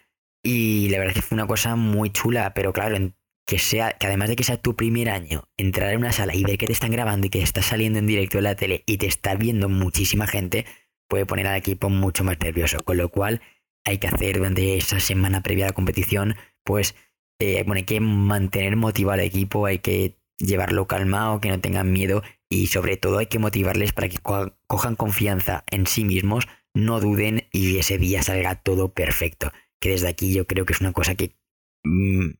Y 0.43 0.89
la 0.89 0.99
verdad 0.99 1.15
es 1.15 1.21
que 1.21 1.27
fue 1.27 1.35
una 1.35 1.47
cosa 1.47 1.75
muy 1.75 2.09
chula, 2.09 2.53
pero 2.53 2.73
claro, 2.73 2.95
en 2.95 3.15
que 3.45 3.59
sea, 3.59 3.93
que 3.93 4.07
además 4.07 4.29
de 4.29 4.35
que 4.35 4.43
sea 4.43 4.57
tu 4.57 4.75
primer 4.75 5.09
año, 5.09 5.47
entrar 5.55 5.91
en 5.93 5.99
una 5.99 6.11
sala 6.11 6.35
y 6.35 6.43
ver 6.43 6.57
que 6.57 6.67
te 6.67 6.73
están 6.73 6.91
grabando 6.91 7.27
y 7.27 7.29
que 7.29 7.41
estás 7.41 7.67
saliendo 7.67 7.99
en 7.99 8.07
directo 8.07 8.39
en 8.39 8.43
la 8.43 8.55
tele 8.55 8.83
y 8.85 8.97
te 8.97 9.07
está 9.07 9.35
viendo 9.35 9.69
muchísima 9.69 10.27
gente, 10.27 10.65
puede 11.07 11.25
poner 11.25 11.47
al 11.47 11.57
equipo 11.57 11.89
mucho 11.89 12.23
más 12.23 12.37
nervioso. 12.39 12.83
Con 12.83 12.97
lo 12.97 13.09
cual, 13.09 13.41
hay 13.87 13.97
que 13.99 14.07
hacer 14.07 14.37
durante 14.37 14.77
esa 14.77 14.99
semana 14.99 15.41
previa 15.41 15.65
a 15.65 15.69
la 15.69 15.73
competición, 15.73 16.35
pues, 16.63 16.95
eh, 17.39 17.63
bueno, 17.65 17.79
hay 17.79 17.85
que 17.85 17.99
mantener 18.01 18.75
motivado 18.75 19.13
al 19.13 19.25
equipo, 19.25 19.65
hay 19.65 19.79
que 19.79 20.17
llevarlo 20.37 20.87
calmado, 20.87 21.39
que 21.39 21.49
no 21.49 21.59
tengan 21.59 21.91
miedo 21.91 22.21
y 22.49 22.67
sobre 22.67 22.97
todo 22.97 23.19
hay 23.19 23.27
que 23.27 23.39
motivarles 23.39 23.93
para 23.93 24.09
que 24.09 24.19
cojan 24.19 24.95
confianza 24.95 25.63
en 25.71 25.87
sí 25.87 26.03
mismos, 26.03 26.47
no 26.73 26.99
duden 26.99 27.47
y 27.51 27.77
ese 27.77 27.97
día 27.97 28.21
salga 28.23 28.55
todo 28.55 28.93
perfecto. 28.93 29.51
Que 29.79 29.89
desde 29.89 30.09
aquí 30.09 30.33
yo 30.33 30.45
creo 30.45 30.65
que 30.65 30.73
es 30.73 30.81
una 30.81 30.91
cosa 30.91 31.15
que 31.15 31.35
mm, 31.83 32.31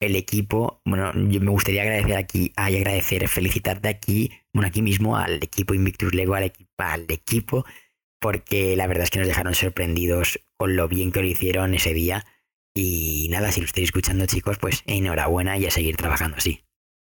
el 0.00 0.16
equipo, 0.16 0.80
bueno, 0.84 1.12
yo 1.28 1.40
me 1.40 1.50
gustaría 1.50 1.82
agradecer 1.82 2.16
aquí, 2.16 2.52
ay, 2.56 2.76
agradecer, 2.76 3.26
felicitarte 3.28 3.88
aquí, 3.88 4.30
bueno, 4.52 4.68
aquí 4.68 4.82
mismo 4.82 5.16
al 5.16 5.42
equipo 5.42 5.74
Invictus 5.74 6.14
Lego, 6.14 6.34
al, 6.34 6.44
equipo, 6.44 6.70
al 6.78 7.06
equipo, 7.08 7.64
porque 8.20 8.76
la 8.76 8.86
verdad 8.86 9.04
es 9.04 9.10
que 9.10 9.18
nos 9.18 9.28
dejaron 9.28 9.54
sorprendidos 9.54 10.40
con 10.56 10.76
lo 10.76 10.88
bien 10.88 11.10
que 11.10 11.20
lo 11.20 11.26
hicieron 11.26 11.74
ese 11.74 11.94
día. 11.94 12.24
Y 12.74 13.28
nada, 13.30 13.50
si 13.50 13.60
lo 13.60 13.66
estáis 13.66 13.88
escuchando 13.88 14.26
chicos, 14.26 14.58
pues 14.58 14.82
enhorabuena 14.86 15.58
y 15.58 15.66
a 15.66 15.70
seguir 15.70 15.96
trabajando 15.96 16.36
así. 16.36 16.62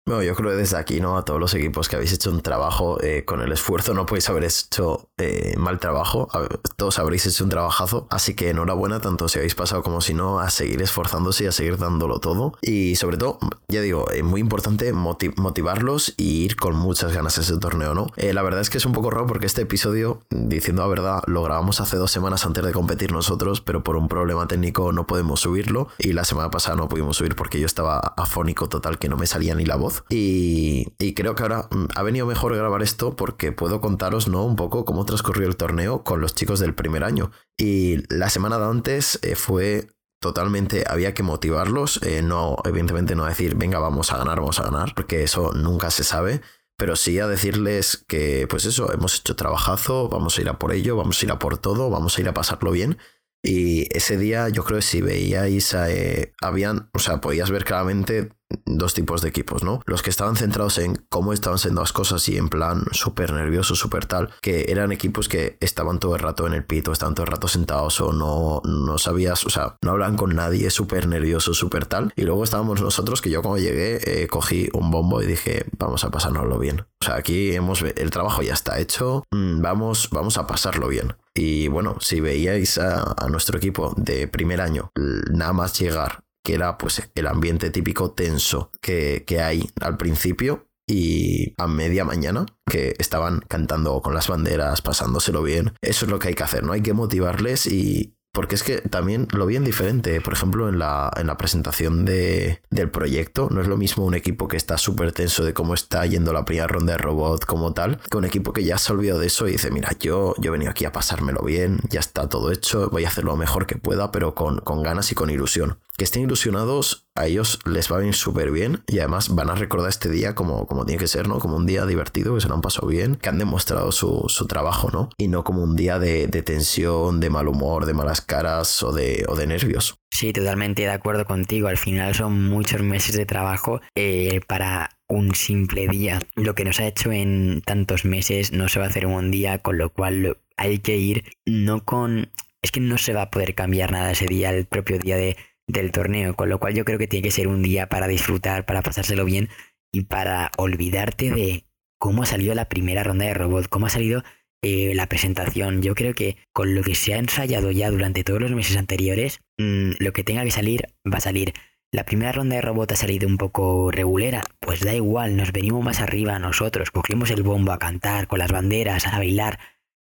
Bueno, 0.04 0.24
yo 0.24 0.34
creo 0.34 0.50
que 0.50 0.58
desde 0.58 0.78
aquí, 0.78 1.00
¿no? 1.00 1.16
A 1.16 1.24
todos 1.24 1.40
los 1.40 1.54
equipos 1.54 1.88
que 1.88 1.96
habéis 1.96 2.12
hecho 2.12 2.32
un 2.32 2.42
trabajo 2.42 3.00
eh, 3.04 3.24
con 3.24 3.40
el 3.42 3.52
esfuerzo, 3.52 3.94
no 3.94 4.08
podéis 4.08 4.28
haber 4.30 4.46
hecho 4.46 5.12
eh, 5.20 5.54
mal 5.58 5.78
trabajo. 5.80 6.28
Todos 6.76 6.98
habréis 6.98 7.28
hecho 7.28 7.44
un 7.44 7.52
trabajazo. 7.52 8.08
Así 8.10 8.34
que 8.34 8.50
enhorabuena, 8.50 9.00
tanto 9.00 9.28
si 9.28 9.38
habéis 9.38 9.54
pasado 9.54 9.84
como 9.84 10.02
si 10.02 10.16
no, 10.16 10.40
a 10.40 10.50
seguir 10.50 10.82
esforzándose 10.82 11.44
y 11.44 11.48
a 11.48 11.52
seguir 11.52 11.78
dándolo 11.78 12.20
todo. 12.20 12.58
Y 12.64 12.96
sobre 12.96 13.18
todo, 13.18 13.38
ya 13.68 13.82
digo, 13.82 14.10
es 14.10 14.24
muy 14.24 14.42
importante 14.42 14.92
motivarlos 14.92 16.16
y 16.18 16.46
ir 16.46 16.56
con 16.56 16.76
muchas 16.76 17.14
ganas 17.14 17.38
a 17.38 17.42
ese 17.42 17.58
torneo, 17.58 17.94
¿no? 17.94 18.08
Eh, 18.16 18.34
la 18.34 18.42
verdad 18.42 18.62
es 18.62 18.72
que 18.72 18.80
es 18.80 18.86
un 18.88 18.94
poco 18.94 19.12
raro 19.12 19.28
porque 19.28 19.46
este 19.46 19.62
episodio, 19.62 20.22
diciendo 20.32 20.82
la 20.82 20.88
verdad, 20.88 21.22
lo 21.28 21.44
grabamos 21.44 21.80
hace 21.80 21.98
dos 21.98 22.10
semanas 22.10 22.44
antes 22.48 22.66
de 22.66 22.72
competir 22.72 23.12
nosotros, 23.12 23.62
pero 23.62 23.84
por 23.84 23.98
un 23.98 24.08
problema 24.08 24.48
técnico 24.48 24.92
no 24.94 25.06
podemos 25.06 25.42
subirlo. 25.42 25.90
Y 26.00 26.14
la 26.14 26.26
semana 26.26 26.50
pasada 26.50 26.76
no 26.76 26.90
pudimos 26.90 27.18
subir 27.18 27.36
porque 27.36 27.60
yo 27.60 27.68
estaba 27.68 28.00
afónico 28.00 28.68
total 28.68 28.98
que 28.98 29.08
no 29.08 29.16
me 29.16 29.28
salía 29.28 29.54
ni 29.54 29.64
la 29.64 29.76
voz. 29.76 29.91
Y, 30.10 30.94
creo 31.14 31.36
que 31.36 31.44
ahora 31.44 31.68
mm, 31.72 31.86
ha 31.96 32.04
venido 32.04 32.26
mejor 32.26 32.56
grabar 32.56 32.82
esto 32.82 33.16
porque 33.16 33.52
puedo 33.52 33.82
contaros 33.82 34.28
¿no? 34.28 34.44
un 34.46 34.56
poco 34.56 34.86
cómo 34.86 35.06
transcurrió 35.06 35.48
el 35.48 35.58
torneo 35.58 36.04
con 36.04 36.22
los 36.22 36.36
chicos 36.36 36.60
del 36.60 36.76
primer 36.76 37.04
año. 37.04 37.32
Y 37.58 38.04
la 38.14 38.30
semana 38.30 38.58
de 38.58 38.66
antes 38.66 39.20
eh, 39.22 39.36
fue 39.36 39.88
totalmente, 40.22 40.84
había 40.88 41.14
que 41.14 41.24
motivarlos, 41.24 42.02
eh, 42.04 42.22
no, 42.22 42.58
evidentemente 42.66 43.16
no 43.16 43.26
decir, 43.26 43.56
venga, 43.56 43.80
vamos 43.80 44.12
a 44.12 44.18
ganar, 44.18 44.40
vamos 44.40 44.60
a 44.60 44.64
ganar, 44.64 44.94
porque 44.96 45.24
eso 45.24 45.52
nunca 45.54 45.90
se 45.90 46.04
sabe 46.04 46.42
pero 46.82 46.96
sí 46.96 47.20
a 47.20 47.28
decirles 47.28 48.04
que, 48.08 48.48
pues 48.50 48.66
eso, 48.66 48.92
hemos 48.92 49.20
hecho 49.20 49.36
trabajazo, 49.36 50.10
vamos 50.10 50.36
a 50.36 50.42
ir 50.42 50.50
a 50.50 50.58
por 50.58 50.74
ello, 50.74 50.96
vamos 50.96 51.22
a 51.22 51.26
ir 51.28 51.32
a 51.32 51.38
por 51.38 51.60
todo, 51.60 51.92
vamos 51.92 52.18
a 52.18 52.22
ir 52.22 52.28
a 52.28 52.34
pasarlo 52.34 52.72
bien. 52.72 52.98
Y 53.44 53.96
ese 53.96 54.18
día 54.18 54.50
yo 54.50 54.64
creo 54.64 54.80
que 54.80 54.86
si 54.86 55.00
veíais, 55.00 55.76
eh, 55.76 56.34
habían, 56.42 56.90
o 56.96 56.98
sea, 56.98 57.22
podías 57.22 57.52
ver 57.52 57.66
claramente 57.66 58.32
dos 58.66 58.94
tipos 58.94 59.22
de 59.22 59.30
equipos, 59.30 59.64
¿no? 59.64 59.82
Los 59.86 60.02
que 60.02 60.10
estaban 60.10 60.36
centrados 60.36 60.78
en 60.78 60.96
cómo 61.10 61.34
estaban 61.34 61.60
siendo 61.60 61.82
las 61.82 61.94
cosas 61.94 62.28
y 62.30 62.38
en 62.38 62.50
plan 62.50 62.86
súper 62.92 63.34
nervioso, 63.34 63.76
súper 63.76 64.06
tal, 64.06 64.30
que 64.42 64.66
eran 64.70 64.92
equipos 64.92 65.30
que 65.30 65.58
estaban 65.60 66.00
todo 66.00 66.16
el 66.16 66.22
rato 66.22 66.48
en 66.48 66.54
el 66.54 66.66
pito, 66.66 66.92
estaban 66.92 67.16
todo 67.16 67.26
el 67.26 67.32
rato 67.32 67.48
sentados 67.48 68.00
o 68.02 68.14
no, 68.14 68.62
no 68.66 68.98
sabías, 68.98 69.46
o 69.46 69.50
sea, 69.50 69.78
no 69.82 69.92
hablan 69.92 70.18
con 70.18 70.36
nadie, 70.36 70.70
súper 70.70 71.08
nervioso, 71.08 71.54
súper 71.54 71.86
tal. 71.86 72.14
Y 72.16 72.24
luego 72.24 72.44
estábamos 72.44 72.82
nosotros 72.82 73.22
que 73.22 73.30
yo 73.30 73.42
cuando 73.42 73.60
llegué 73.60 74.24
eh, 74.24 74.28
cogí 74.28 74.70
un 74.74 74.92
bombo 74.92 75.22
y 75.22 75.26
dije, 75.26 75.66
vamos 75.78 76.04
a 76.04 76.12
pasárnoslo 76.12 76.60
bien. 76.60 76.82
O 77.02 77.06
sea, 77.06 77.16
aquí 77.16 77.54
hemos, 77.54 77.82
el 77.82 78.12
trabajo 78.12 78.42
ya 78.42 78.54
está 78.54 78.80
hecho, 78.80 79.24
mm, 79.32 79.62
vamos, 79.62 80.10
vamos 80.12 80.38
a 80.38 80.48
pasarlo 80.48 80.88
bien. 80.88 81.16
Y 81.34 81.68
bueno, 81.70 81.96
si 82.00 82.20
veíais 82.20 82.78
a 82.78 83.28
nuestro 83.30 83.58
equipo 83.58 83.94
de 83.96 84.28
primer 84.28 84.60
año, 84.60 84.92
nada 85.32 85.54
más 85.54 85.80
llegar 85.80 86.24
que 86.44 86.54
era 86.54 86.78
pues 86.78 87.10
el 87.16 87.28
ambiente 87.28 87.70
típico 87.70 88.12
tenso 88.12 88.72
que, 88.82 89.24
que 89.26 89.42
hay 89.42 89.70
al 89.80 89.98
principio 89.98 90.68
y 90.88 91.54
a 91.58 91.68
media 91.68 92.04
mañana 92.04 92.46
que 92.66 92.96
estaban 93.00 93.42
cantando 93.48 94.02
con 94.02 94.14
las 94.14 94.28
banderas, 94.28 94.82
pasándoselo 94.82 95.44
bien. 95.44 95.74
Eso 95.82 96.06
es 96.06 96.12
lo 96.12 96.20
que 96.20 96.30
hay 96.30 96.34
que 96.34 96.44
hacer, 96.44 96.64
¿no? 96.64 96.74
Hay 96.74 96.82
que 96.82 96.94
motivarles 96.94 97.66
y, 97.68 98.16
porque 98.34 98.56
es 98.56 98.64
que 98.64 98.82
también 98.82 99.28
lo 99.32 99.46
vi 99.46 99.58
en 99.58 99.64
diferente. 99.64 100.22
Por 100.22 100.34
ejemplo, 100.34 100.70
en 100.70 100.80
la, 100.80 101.12
en 101.18 101.28
la 101.28 101.38
presentación 101.38 102.06
de, 102.06 102.62
del 102.70 102.90
proyecto, 102.90 103.50
no 103.52 103.62
es 103.62 103.68
lo 103.68 103.78
mismo 103.78 104.06
un 104.06 104.16
equipo 104.16 104.48
que 104.48 104.58
está 104.58 104.78
súper 104.78 105.12
tenso 105.12 105.44
de 105.44 105.54
cómo 105.54 105.74
está 105.74 106.06
yendo 106.06 106.32
la 106.32 106.46
primera 106.46 106.68
ronda 106.68 106.94
de 106.94 106.98
robot 106.98 107.46
como 107.46 107.74
tal, 107.74 108.00
que 108.10 108.18
un 108.18 108.26
equipo 108.26 108.54
que 108.54 108.64
ya 108.64 108.78
se 108.78 108.94
olvidó 108.94 109.20
de 109.20 109.28
eso 109.28 109.48
y 109.48 109.54
dice, 109.54 109.72
mira, 109.72 109.92
yo, 110.00 110.34
yo 110.40 110.50
he 110.50 110.52
venido 110.52 110.72
aquí 110.72 110.86
a 110.86 110.92
pasármelo 110.92 111.42
bien, 111.44 111.80
ya 111.90 112.00
está 112.00 112.30
todo 112.30 112.52
hecho, 112.52 112.90
voy 112.90 113.06
a 113.06 113.10
hacer 113.10 113.26
lo 113.26 113.36
mejor 113.36 113.66
que 113.66 113.76
pueda, 113.76 114.12
pero 114.12 114.34
con, 114.34 114.60
con 114.60 114.82
ganas 114.82 115.12
y 115.12 115.16
con 115.16 115.30
ilusión. 115.30 115.80
Que 116.02 116.06
estén 116.06 116.24
ilusionados 116.24 117.06
a 117.14 117.28
ellos 117.28 117.60
les 117.64 117.92
va 117.92 118.00
venir 118.00 118.16
súper 118.16 118.50
bien 118.50 118.82
y 118.88 118.98
además 118.98 119.36
van 119.36 119.52
a 119.52 119.54
recordar 119.54 119.90
este 119.90 120.10
día 120.10 120.34
como, 120.34 120.66
como 120.66 120.84
tiene 120.84 121.00
que 121.00 121.08
ser, 121.08 121.28
¿no? 121.28 121.38
Como 121.38 121.58
un 121.58 121.68
día 121.68 121.86
divertido, 121.86 122.34
que 122.34 122.42
se 122.42 122.48
lo 122.48 122.56
han 122.56 122.62
pasado 122.62 122.88
bien, 122.88 123.18
que 123.18 123.30
han 123.30 123.38
demostrado 123.38 123.92
su, 123.92 124.26
trabajo, 124.50 124.90
¿no? 124.90 125.10
Y 125.20 125.28
no 125.28 125.44
como 125.44 125.62
un 125.62 125.76
día 125.76 126.00
de, 126.00 126.28
tensión, 126.42 127.20
de 127.20 127.30
mal 127.30 127.48
humor, 127.48 127.86
de 127.86 127.94
malas 127.94 128.20
caras 128.20 128.82
o 128.82 128.92
de, 128.92 129.26
o 129.28 129.36
de 129.36 129.46
nervios. 129.46 130.00
Sí, 130.10 130.34
totalmente 130.34 130.82
de 130.82 130.90
acuerdo 130.90 131.26
contigo. 131.26 131.68
Al 131.68 131.78
final 131.78 132.16
son 132.16 132.50
muchos 132.50 132.82
meses 132.82 133.16
de 133.16 133.28
trabajo 133.28 133.80
eh, 133.94 134.42
para 134.48 134.98
un 135.08 135.36
simple 135.36 135.88
día. 135.88 136.20
Lo 136.34 136.56
que 136.56 136.66
nos 136.66 136.80
ha 136.80 136.88
hecho 136.88 137.12
en 137.12 137.62
tantos 137.64 138.06
meses 138.06 138.54
no 138.54 138.70
se 138.70 138.80
va 138.80 138.88
a 138.88 138.90
hacer 138.90 139.04
en 139.04 139.12
un 139.12 139.30
día, 139.30 139.60
con 139.60 139.78
lo 139.78 139.94
cual 139.94 140.40
hay 140.58 140.80
que 140.80 140.98
ir 140.98 141.26
no 141.46 141.86
con... 141.86 142.32
Es 142.64 142.72
que 142.72 142.80
no 142.80 142.98
se 142.98 143.14
va 143.14 143.24
a 143.24 143.32
poder 143.32 143.54
cambiar 143.54 143.92
nada 143.92 144.12
ese 144.12 144.26
día, 144.26 144.52
el 144.52 144.66
propio 144.66 145.00
día 145.00 145.18
de 145.18 145.36
del 145.72 145.92
torneo, 145.92 146.36
con 146.36 146.50
lo 146.50 146.60
cual 146.60 146.74
yo 146.74 146.86
creo 146.86 147.00
que 147.00 147.08
tiene 147.08 147.24
que 147.24 147.32
ser 147.32 147.48
un 147.48 147.62
día 147.62 147.88
para 147.88 148.08
disfrutar, 148.08 148.66
para 148.66 148.82
pasárselo 148.82 149.26
bien 149.26 149.50
y 149.92 150.02
para 150.02 150.52
olvidarte 150.58 151.32
de 151.32 151.66
cómo 152.00 152.24
ha 152.24 152.26
salido 152.26 152.56
la 152.56 152.66
primera 152.66 153.04
ronda 153.04 153.26
de 153.26 153.34
robot, 153.34 153.68
cómo 153.68 153.86
ha 153.86 153.90
salido 153.90 154.24
eh, 154.64 154.94
la 154.96 155.08
presentación. 155.08 155.82
Yo 155.82 155.96
creo 155.96 156.14
que 156.14 156.38
con 156.54 156.76
lo 156.76 156.84
que 156.84 156.96
se 156.96 157.14
ha 157.14 157.18
ensayado 157.18 157.72
ya 157.72 157.90
durante 157.90 158.24
todos 158.24 158.42
los 158.42 158.52
meses 158.52 158.78
anteriores, 158.78 159.40
mm, 159.58 159.92
lo 160.00 160.14
que 160.14 160.24
tenga 160.24 160.44
que 160.44 160.52
salir 160.52 160.88
va 161.06 161.18
a 161.18 161.22
salir. 161.22 161.54
La 161.94 162.06
primera 162.06 162.32
ronda 162.32 162.56
de 162.56 162.62
robot 162.62 162.92
ha 162.94 162.96
salido 162.96 163.28
un 163.28 163.38
poco 163.38 163.92
regulera, 163.92 164.46
pues 164.60 164.80
da 164.80 164.94
igual, 164.94 165.36
nos 165.36 165.52
venimos 165.52 165.84
más 165.84 166.00
arriba 166.00 166.40
nosotros, 166.40 166.90
cogimos 166.90 167.32
el 167.32 167.44
bombo 167.44 167.74
a 167.74 167.80
cantar 167.80 168.28
con 168.28 168.40
las 168.40 168.52
banderas, 168.52 169.08
a 169.08 169.18
bailar. 169.18 169.60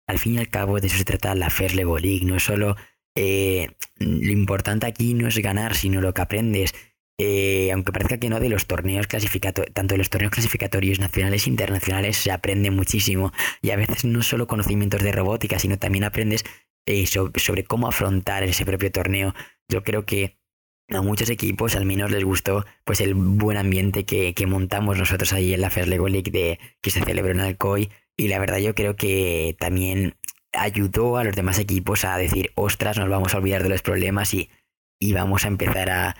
Al 0.06 0.18
fin 0.18 0.34
y 0.34 0.38
al 0.38 0.48
cabo 0.48 0.80
de 0.80 0.88
eso 0.88 0.98
se 0.98 1.04
trata 1.04 1.34
la 1.34 1.48
Fair 1.48 1.74
League, 1.74 2.26
no 2.26 2.36
es 2.36 2.42
solo 2.42 2.76
eh, 3.14 3.68
lo 3.98 4.32
importante 4.32 4.86
aquí 4.86 5.14
no 5.14 5.28
es 5.28 5.38
ganar, 5.38 5.74
sino 5.74 6.00
lo 6.00 6.14
que 6.14 6.22
aprendes. 6.22 6.74
Eh, 7.18 7.70
aunque 7.72 7.92
parezca 7.92 8.18
que 8.18 8.28
no, 8.28 8.40
de 8.40 8.48
los 8.48 8.66
torneos 8.66 9.06
clasificatorios, 9.06 9.72
tanto 9.74 9.94
de 9.94 9.98
los 9.98 10.10
torneos 10.10 10.32
clasificatorios 10.32 10.98
nacionales 10.98 11.46
e 11.46 11.50
internacionales 11.50 12.16
se 12.16 12.32
aprende 12.32 12.70
muchísimo. 12.70 13.32
Y 13.60 13.70
a 13.70 13.76
veces 13.76 14.04
no 14.04 14.22
solo 14.22 14.46
conocimientos 14.46 15.02
de 15.02 15.12
robótica, 15.12 15.58
sino 15.58 15.78
también 15.78 16.04
aprendes 16.04 16.44
eh, 16.86 17.06
sobre, 17.06 17.64
cómo 17.64 17.86
afrontar 17.86 18.42
ese 18.42 18.64
propio 18.64 18.90
torneo. 18.90 19.34
Yo 19.68 19.84
creo 19.84 20.04
que 20.04 20.38
a 20.88 21.00
muchos 21.00 21.30
equipos 21.30 21.76
al 21.76 21.86
menos 21.86 22.10
les 22.10 22.24
gustó 22.24 22.66
pues 22.84 23.00
el 23.00 23.14
buen 23.14 23.56
ambiente 23.56 24.04
que, 24.04 24.34
montamos 24.46 24.98
nosotros 24.98 25.32
ahí 25.32 25.54
en 25.54 25.60
la 25.60 25.70
Fair 25.70 25.88
Lego 25.88 26.08
League 26.08 26.30
de, 26.30 26.58
que 26.80 26.90
se 26.90 27.04
celebró 27.04 27.32
en 27.32 27.40
Alcoy. 27.40 27.90
Y 28.16 28.28
la 28.28 28.38
verdad 28.38 28.58
yo 28.58 28.74
creo 28.74 28.96
que 28.96 29.56
también 29.58 30.16
ayudó 30.52 31.16
a 31.16 31.24
los 31.24 31.34
demás 31.34 31.58
equipos 31.58 32.04
a 32.04 32.16
decir, 32.16 32.52
ostras, 32.54 32.98
nos 32.98 33.08
vamos 33.08 33.34
a 33.34 33.38
olvidar 33.38 33.62
de 33.62 33.68
los 33.68 33.82
problemas 33.82 34.34
y, 34.34 34.50
y 35.00 35.12
vamos 35.12 35.44
a 35.44 35.48
empezar 35.48 35.90
a, 35.90 36.16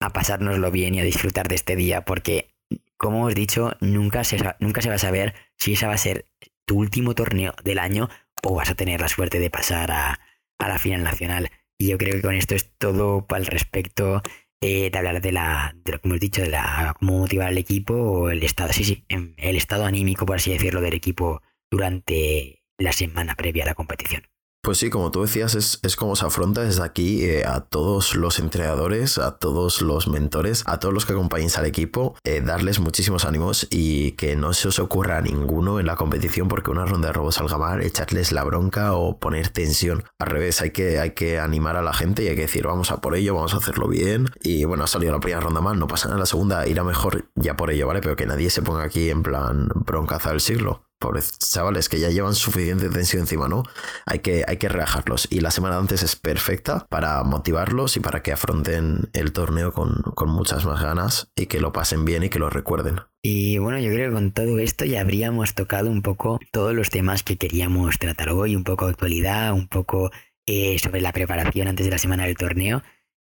a 0.00 0.10
pasárnoslo 0.10 0.70
bien 0.70 0.94
y 0.94 1.00
a 1.00 1.04
disfrutar 1.04 1.48
de 1.48 1.54
este 1.54 1.76
día 1.76 2.04
porque, 2.04 2.48
como 2.96 3.24
os 3.24 3.32
he 3.32 3.34
dicho, 3.34 3.76
nunca 3.80 4.24
se, 4.24 4.38
nunca 4.60 4.82
se 4.82 4.88
va 4.88 4.96
a 4.96 4.98
saber 4.98 5.34
si 5.58 5.74
ese 5.74 5.86
va 5.86 5.94
a 5.94 5.98
ser 5.98 6.26
tu 6.66 6.78
último 6.78 7.14
torneo 7.14 7.54
del 7.64 7.78
año 7.78 8.08
o 8.42 8.54
vas 8.54 8.70
a 8.70 8.74
tener 8.74 9.00
la 9.00 9.08
suerte 9.08 9.38
de 9.38 9.50
pasar 9.50 9.90
a, 9.90 10.20
a 10.58 10.68
la 10.68 10.78
final 10.78 11.02
nacional. 11.02 11.50
Y 11.78 11.88
yo 11.88 11.98
creo 11.98 12.14
que 12.14 12.22
con 12.22 12.34
esto 12.34 12.54
es 12.54 12.70
todo 12.78 13.26
para 13.26 13.40
el 13.40 13.46
respecto 13.46 14.22
eh, 14.60 14.90
de 14.90 14.98
hablar 14.98 15.20
de 15.20 15.32
la, 15.32 15.74
de 15.84 15.92
lo 15.92 16.00
que 16.00 16.08
hemos 16.08 16.20
dicho, 16.20 16.42
de 16.42 16.48
la 16.48 16.94
cómo 16.98 17.18
motivar 17.18 17.48
al 17.48 17.58
equipo 17.58 17.94
o 17.94 18.30
el 18.30 18.42
estado, 18.42 18.72
sí, 18.72 18.84
sí, 18.84 19.04
el 19.08 19.56
estado 19.56 19.84
anímico, 19.84 20.24
por 20.24 20.36
así 20.36 20.52
decirlo, 20.52 20.80
del 20.80 20.94
equipo 20.94 21.42
durante 21.70 22.63
la 22.78 22.92
semana 22.92 23.34
previa 23.34 23.64
a 23.64 23.66
la 23.66 23.74
competición. 23.74 24.22
Pues 24.64 24.78
sí, 24.78 24.88
como 24.88 25.10
tú 25.10 25.20
decías, 25.20 25.54
es, 25.56 25.78
es 25.82 25.94
como 25.94 26.16
se 26.16 26.24
afronta 26.24 26.62
desde 26.62 26.82
aquí 26.82 27.22
eh, 27.22 27.44
a 27.44 27.60
todos 27.60 28.14
los 28.14 28.38
entrenadores, 28.38 29.18
a 29.18 29.36
todos 29.36 29.82
los 29.82 30.08
mentores, 30.08 30.62
a 30.64 30.80
todos 30.80 30.94
los 30.94 31.04
que 31.04 31.12
acompañen 31.12 31.50
al 31.56 31.66
equipo, 31.66 32.16
eh, 32.24 32.40
darles 32.40 32.80
muchísimos 32.80 33.26
ánimos 33.26 33.68
y 33.70 34.12
que 34.12 34.36
no 34.36 34.54
se 34.54 34.68
os 34.68 34.78
ocurra 34.78 35.18
a 35.18 35.20
ninguno 35.20 35.80
en 35.80 35.86
la 35.86 35.96
competición 35.96 36.48
porque 36.48 36.70
una 36.70 36.86
ronda 36.86 37.08
de 37.08 37.12
robos 37.12 37.34
salga 37.34 37.58
mal, 37.58 37.82
echarles 37.82 38.32
la 38.32 38.42
bronca 38.42 38.94
o 38.94 39.18
poner 39.18 39.50
tensión. 39.50 40.04
Al 40.18 40.28
revés, 40.28 40.62
hay 40.62 40.70
que, 40.70 40.98
hay 40.98 41.10
que 41.10 41.38
animar 41.38 41.76
a 41.76 41.82
la 41.82 41.92
gente 41.92 42.24
y 42.24 42.28
hay 42.28 42.34
que 42.34 42.42
decir, 42.42 42.66
vamos 42.66 42.90
a 42.90 43.02
por 43.02 43.16
ello, 43.16 43.34
vamos 43.34 43.52
a 43.52 43.58
hacerlo 43.58 43.86
bien. 43.86 44.30
Y 44.42 44.64
bueno, 44.64 44.84
ha 44.84 44.86
salido 44.86 45.12
la 45.12 45.20
primera 45.20 45.42
ronda 45.42 45.60
mal, 45.60 45.78
no 45.78 45.88
pasa 45.88 46.08
nada, 46.08 46.20
la 46.20 46.26
segunda 46.26 46.66
irá 46.66 46.84
mejor 46.84 47.30
ya 47.34 47.54
por 47.54 47.70
ello, 47.70 47.86
¿vale? 47.86 48.00
Pero 48.00 48.16
que 48.16 48.24
nadie 48.24 48.48
se 48.48 48.62
ponga 48.62 48.84
aquí 48.84 49.10
en 49.10 49.22
plan 49.22 49.68
broncaza 49.74 50.30
del 50.30 50.40
siglo 50.40 50.83
pobres 50.98 51.38
chavales 51.38 51.88
que 51.88 52.00
ya 52.00 52.10
llevan 52.10 52.34
suficiente 52.34 52.88
tensión 52.88 53.22
encima, 53.22 53.48
¿no? 53.48 53.62
Hay 54.06 54.20
que, 54.20 54.44
hay 54.46 54.56
que 54.56 54.68
relajarlos. 54.68 55.28
Y 55.30 55.40
la 55.40 55.50
semana 55.50 55.78
antes 55.78 56.02
es 56.02 56.16
perfecta 56.16 56.86
para 56.88 57.22
motivarlos 57.24 57.96
y 57.96 58.00
para 58.00 58.22
que 58.22 58.32
afronten 58.32 59.10
el 59.12 59.32
torneo 59.32 59.72
con, 59.72 60.02
con 60.14 60.30
muchas 60.30 60.64
más 60.64 60.82
ganas 60.82 61.28
y 61.36 61.46
que 61.46 61.60
lo 61.60 61.72
pasen 61.72 62.04
bien 62.04 62.24
y 62.24 62.28
que 62.28 62.38
lo 62.38 62.50
recuerden. 62.50 63.00
Y 63.22 63.58
bueno, 63.58 63.78
yo 63.78 63.90
creo 63.90 64.10
que 64.10 64.14
con 64.14 64.32
todo 64.32 64.58
esto 64.58 64.84
ya 64.84 65.00
habríamos 65.00 65.54
tocado 65.54 65.90
un 65.90 66.02
poco 66.02 66.38
todos 66.52 66.74
los 66.74 66.90
temas 66.90 67.22
que 67.22 67.36
queríamos 67.36 67.98
tratar 67.98 68.30
hoy, 68.30 68.54
un 68.54 68.64
poco 68.64 68.86
actualidad, 68.86 69.52
un 69.52 69.68
poco 69.68 70.10
eh, 70.46 70.78
sobre 70.78 71.00
la 71.00 71.12
preparación 71.12 71.68
antes 71.68 71.86
de 71.86 71.92
la 71.92 71.98
semana 71.98 72.26
del 72.26 72.36
torneo. 72.36 72.82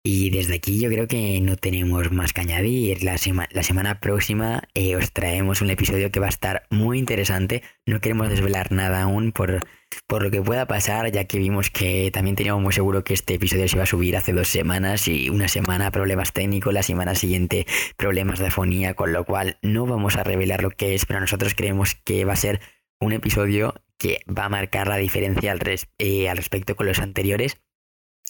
Y 0.05 0.31
desde 0.31 0.57
aquí 0.57 0.81
yo 0.81 0.89
creo 0.89 1.07
que 1.07 1.41
no 1.41 1.57
tenemos 1.57 2.11
más 2.11 2.33
que 2.33 2.41
añadir. 2.41 3.05
La, 3.05 3.17
la 3.51 3.63
semana 3.63 4.01
próxima 4.01 4.65
eh, 4.75 4.97
os 4.97 5.13
traemos 5.13 5.63
un 5.63 5.71
episodio 5.71 6.11
que 6.11 6.19
va 6.19 6.27
a 6.27 6.31
estar 6.31 6.67
muy 6.71 6.99
interesante. 6.99 7.63
No 7.87 8.01
queremos 8.01 8.29
desvelar 8.29 8.73
nada 8.73 9.03
aún 9.03 9.31
por, 9.31 9.65
por 10.09 10.25
lo 10.25 10.33
que 10.33 10.43
pueda 10.43 10.67
pasar, 10.67 11.13
ya 11.13 11.27
que 11.27 11.39
vimos 11.39 11.71
que 11.71 12.11
también 12.13 12.35
teníamos 12.35 12.61
muy 12.61 12.73
seguro 12.73 13.05
que 13.05 13.15
este 13.15 13.35
episodio 13.35 13.69
se 13.69 13.77
iba 13.77 13.85
a 13.85 13.87
subir 13.87 14.17
hace 14.17 14.33
dos 14.33 14.49
semanas 14.49 15.07
y 15.07 15.31
una 15.31 15.47
semana 15.47 15.93
problemas 15.93 16.33
técnicos, 16.33 16.75
la 16.75 16.83
semana 16.83 17.15
siguiente 17.15 17.65
problemas 17.97 18.41
de 18.41 18.49
afonía, 18.49 18.95
con 18.95 19.13
lo 19.13 19.25
cual 19.25 19.59
no 19.63 19.87
vamos 19.87 20.17
a 20.17 20.25
revelar 20.25 20.65
lo 20.65 20.71
que 20.71 20.97
es, 20.97 21.07
pero 21.07 21.21
nosotros 21.21 21.55
creemos 21.55 21.95
que 21.95 22.25
va 22.25 22.33
a 22.33 22.37
ser 22.37 22.61
un 22.99 23.13
episodio 23.13 23.75
que 23.99 24.19
va 24.29 24.47
a 24.47 24.49
marcar 24.49 24.89
la 24.89 24.97
diferencia 24.97 25.53
al, 25.53 25.61
eh, 25.99 26.29
al 26.29 26.37
respecto 26.37 26.75
con 26.75 26.87
los 26.87 26.99
anteriores 26.99 27.59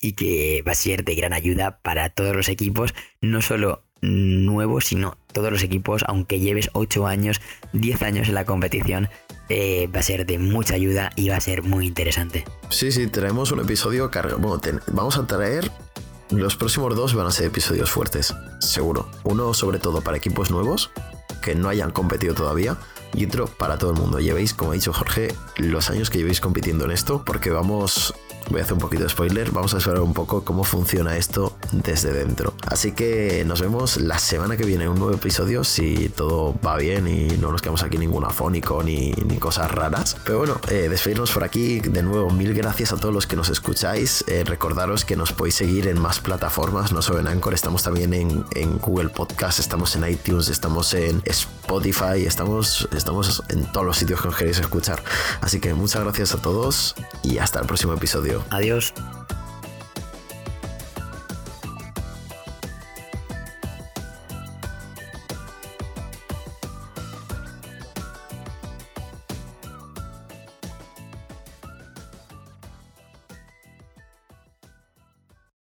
y 0.02 0.12
que 0.12 0.62
va 0.66 0.72
a 0.72 0.74
ser 0.74 1.04
de 1.04 1.14
gran 1.14 1.32
ayuda 1.32 1.78
para 1.80 2.10
todos 2.10 2.36
los 2.36 2.50
equipos, 2.50 2.92
no 3.22 3.40
solo 3.40 3.84
nuevos, 4.02 4.86
sino 4.86 5.16
todos 5.32 5.50
los 5.50 5.62
equipos, 5.62 6.02
aunque 6.06 6.40
lleves 6.40 6.68
8 6.74 7.06
años, 7.06 7.40
10 7.72 8.02
años 8.02 8.28
en 8.28 8.34
la 8.34 8.44
competición, 8.44 9.08
eh, 9.48 9.88
va 9.94 10.00
a 10.00 10.02
ser 10.02 10.26
de 10.26 10.38
mucha 10.38 10.74
ayuda 10.74 11.10
y 11.14 11.28
va 11.28 11.36
a 11.36 11.40
ser 11.40 11.62
muy 11.62 11.86
interesante. 11.86 12.44
Sí, 12.68 12.90
sí, 12.90 13.06
tenemos 13.06 13.52
un 13.52 13.60
episodio 13.60 14.10
cargado. 14.10 14.38
Bueno, 14.38 14.60
vamos 14.88 15.16
a 15.16 15.26
traer. 15.26 15.70
Los 16.30 16.56
próximos 16.56 16.96
dos 16.96 17.14
van 17.14 17.26
a 17.26 17.30
ser 17.30 17.46
episodios 17.46 17.90
fuertes, 17.90 18.34
seguro. 18.58 19.08
Uno 19.22 19.54
sobre 19.54 19.78
todo 19.78 20.00
para 20.00 20.16
equipos 20.16 20.50
nuevos 20.50 20.90
que 21.42 21.54
no 21.54 21.68
hayan 21.68 21.90
competido 21.90 22.34
todavía 22.34 22.78
y 23.14 23.26
otro 23.26 23.46
para 23.46 23.76
todo 23.76 23.90
el 23.90 23.98
mundo. 23.98 24.18
Llevéis, 24.18 24.54
como 24.54 24.70
ha 24.70 24.74
dicho 24.74 24.92
Jorge, 24.92 25.34
los 25.58 25.90
años 25.90 26.08
que 26.08 26.18
llevéis 26.18 26.40
compitiendo 26.40 26.86
en 26.86 26.92
esto, 26.92 27.22
porque 27.24 27.50
vamos 27.50 28.14
voy 28.50 28.60
a 28.60 28.64
hacer 28.64 28.74
un 28.74 28.80
poquito 28.80 29.02
de 29.04 29.08
spoiler, 29.08 29.50
vamos 29.50 29.74
a 29.74 29.78
explorar 29.78 30.02
un 30.02 30.14
poco 30.14 30.44
cómo 30.44 30.64
funciona 30.64 31.16
esto 31.16 31.56
desde 31.72 32.12
dentro. 32.12 32.54
Así 32.66 32.92
que 32.92 33.44
nos 33.46 33.60
vemos 33.60 33.96
la 33.96 34.18
semana 34.18 34.56
que 34.56 34.64
viene 34.64 34.84
en 34.84 34.90
un 34.90 34.98
nuevo 34.98 35.14
episodio, 35.14 35.64
si 35.64 36.08
todo 36.10 36.54
va 36.64 36.76
bien 36.76 37.08
y 37.08 37.36
no 37.38 37.50
nos 37.50 37.62
quedamos 37.62 37.82
aquí 37.82 37.98
ningún 37.98 38.24
afónico 38.24 38.82
ni, 38.82 39.12
ni 39.12 39.38
cosas 39.38 39.70
raras. 39.70 40.16
Pero 40.24 40.38
bueno, 40.38 40.60
eh, 40.68 40.88
despedirnos 40.88 41.30
por 41.32 41.44
aquí. 41.44 41.80
De 41.80 42.02
nuevo, 42.02 42.30
mil 42.30 42.54
gracias 42.54 42.92
a 42.92 42.96
todos 42.96 43.14
los 43.14 43.26
que 43.26 43.36
nos 43.36 43.48
escucháis. 43.48 44.24
Eh, 44.28 44.44
recordaros 44.44 45.04
que 45.04 45.16
nos 45.16 45.32
podéis 45.32 45.56
seguir 45.56 45.88
en 45.88 46.00
más 46.00 46.20
plataformas, 46.20 46.92
no 46.92 47.02
solo 47.02 47.20
en 47.20 47.28
Anchor, 47.28 47.54
estamos 47.54 47.82
también 47.82 48.14
en, 48.14 48.44
en 48.54 48.78
Google 48.78 49.08
Podcast, 49.08 49.58
estamos 49.58 49.96
en 49.96 50.08
iTunes, 50.08 50.48
estamos 50.48 50.94
en 50.94 51.22
Spotify, 51.24 52.24
estamos, 52.26 52.88
estamos 52.94 53.42
en 53.48 53.64
todos 53.72 53.86
los 53.86 53.96
sitios 53.96 54.20
que 54.20 54.28
os 54.28 54.36
queréis 54.36 54.58
escuchar. 54.58 55.02
Así 55.40 55.60
que 55.60 55.74
muchas 55.74 56.02
gracias 56.02 56.34
a 56.34 56.38
todos 56.38 56.94
y 57.22 57.38
hasta 57.38 57.60
el 57.60 57.66
próximo 57.66 57.94
episodio. 57.94 58.44
Adiós. 58.50 58.92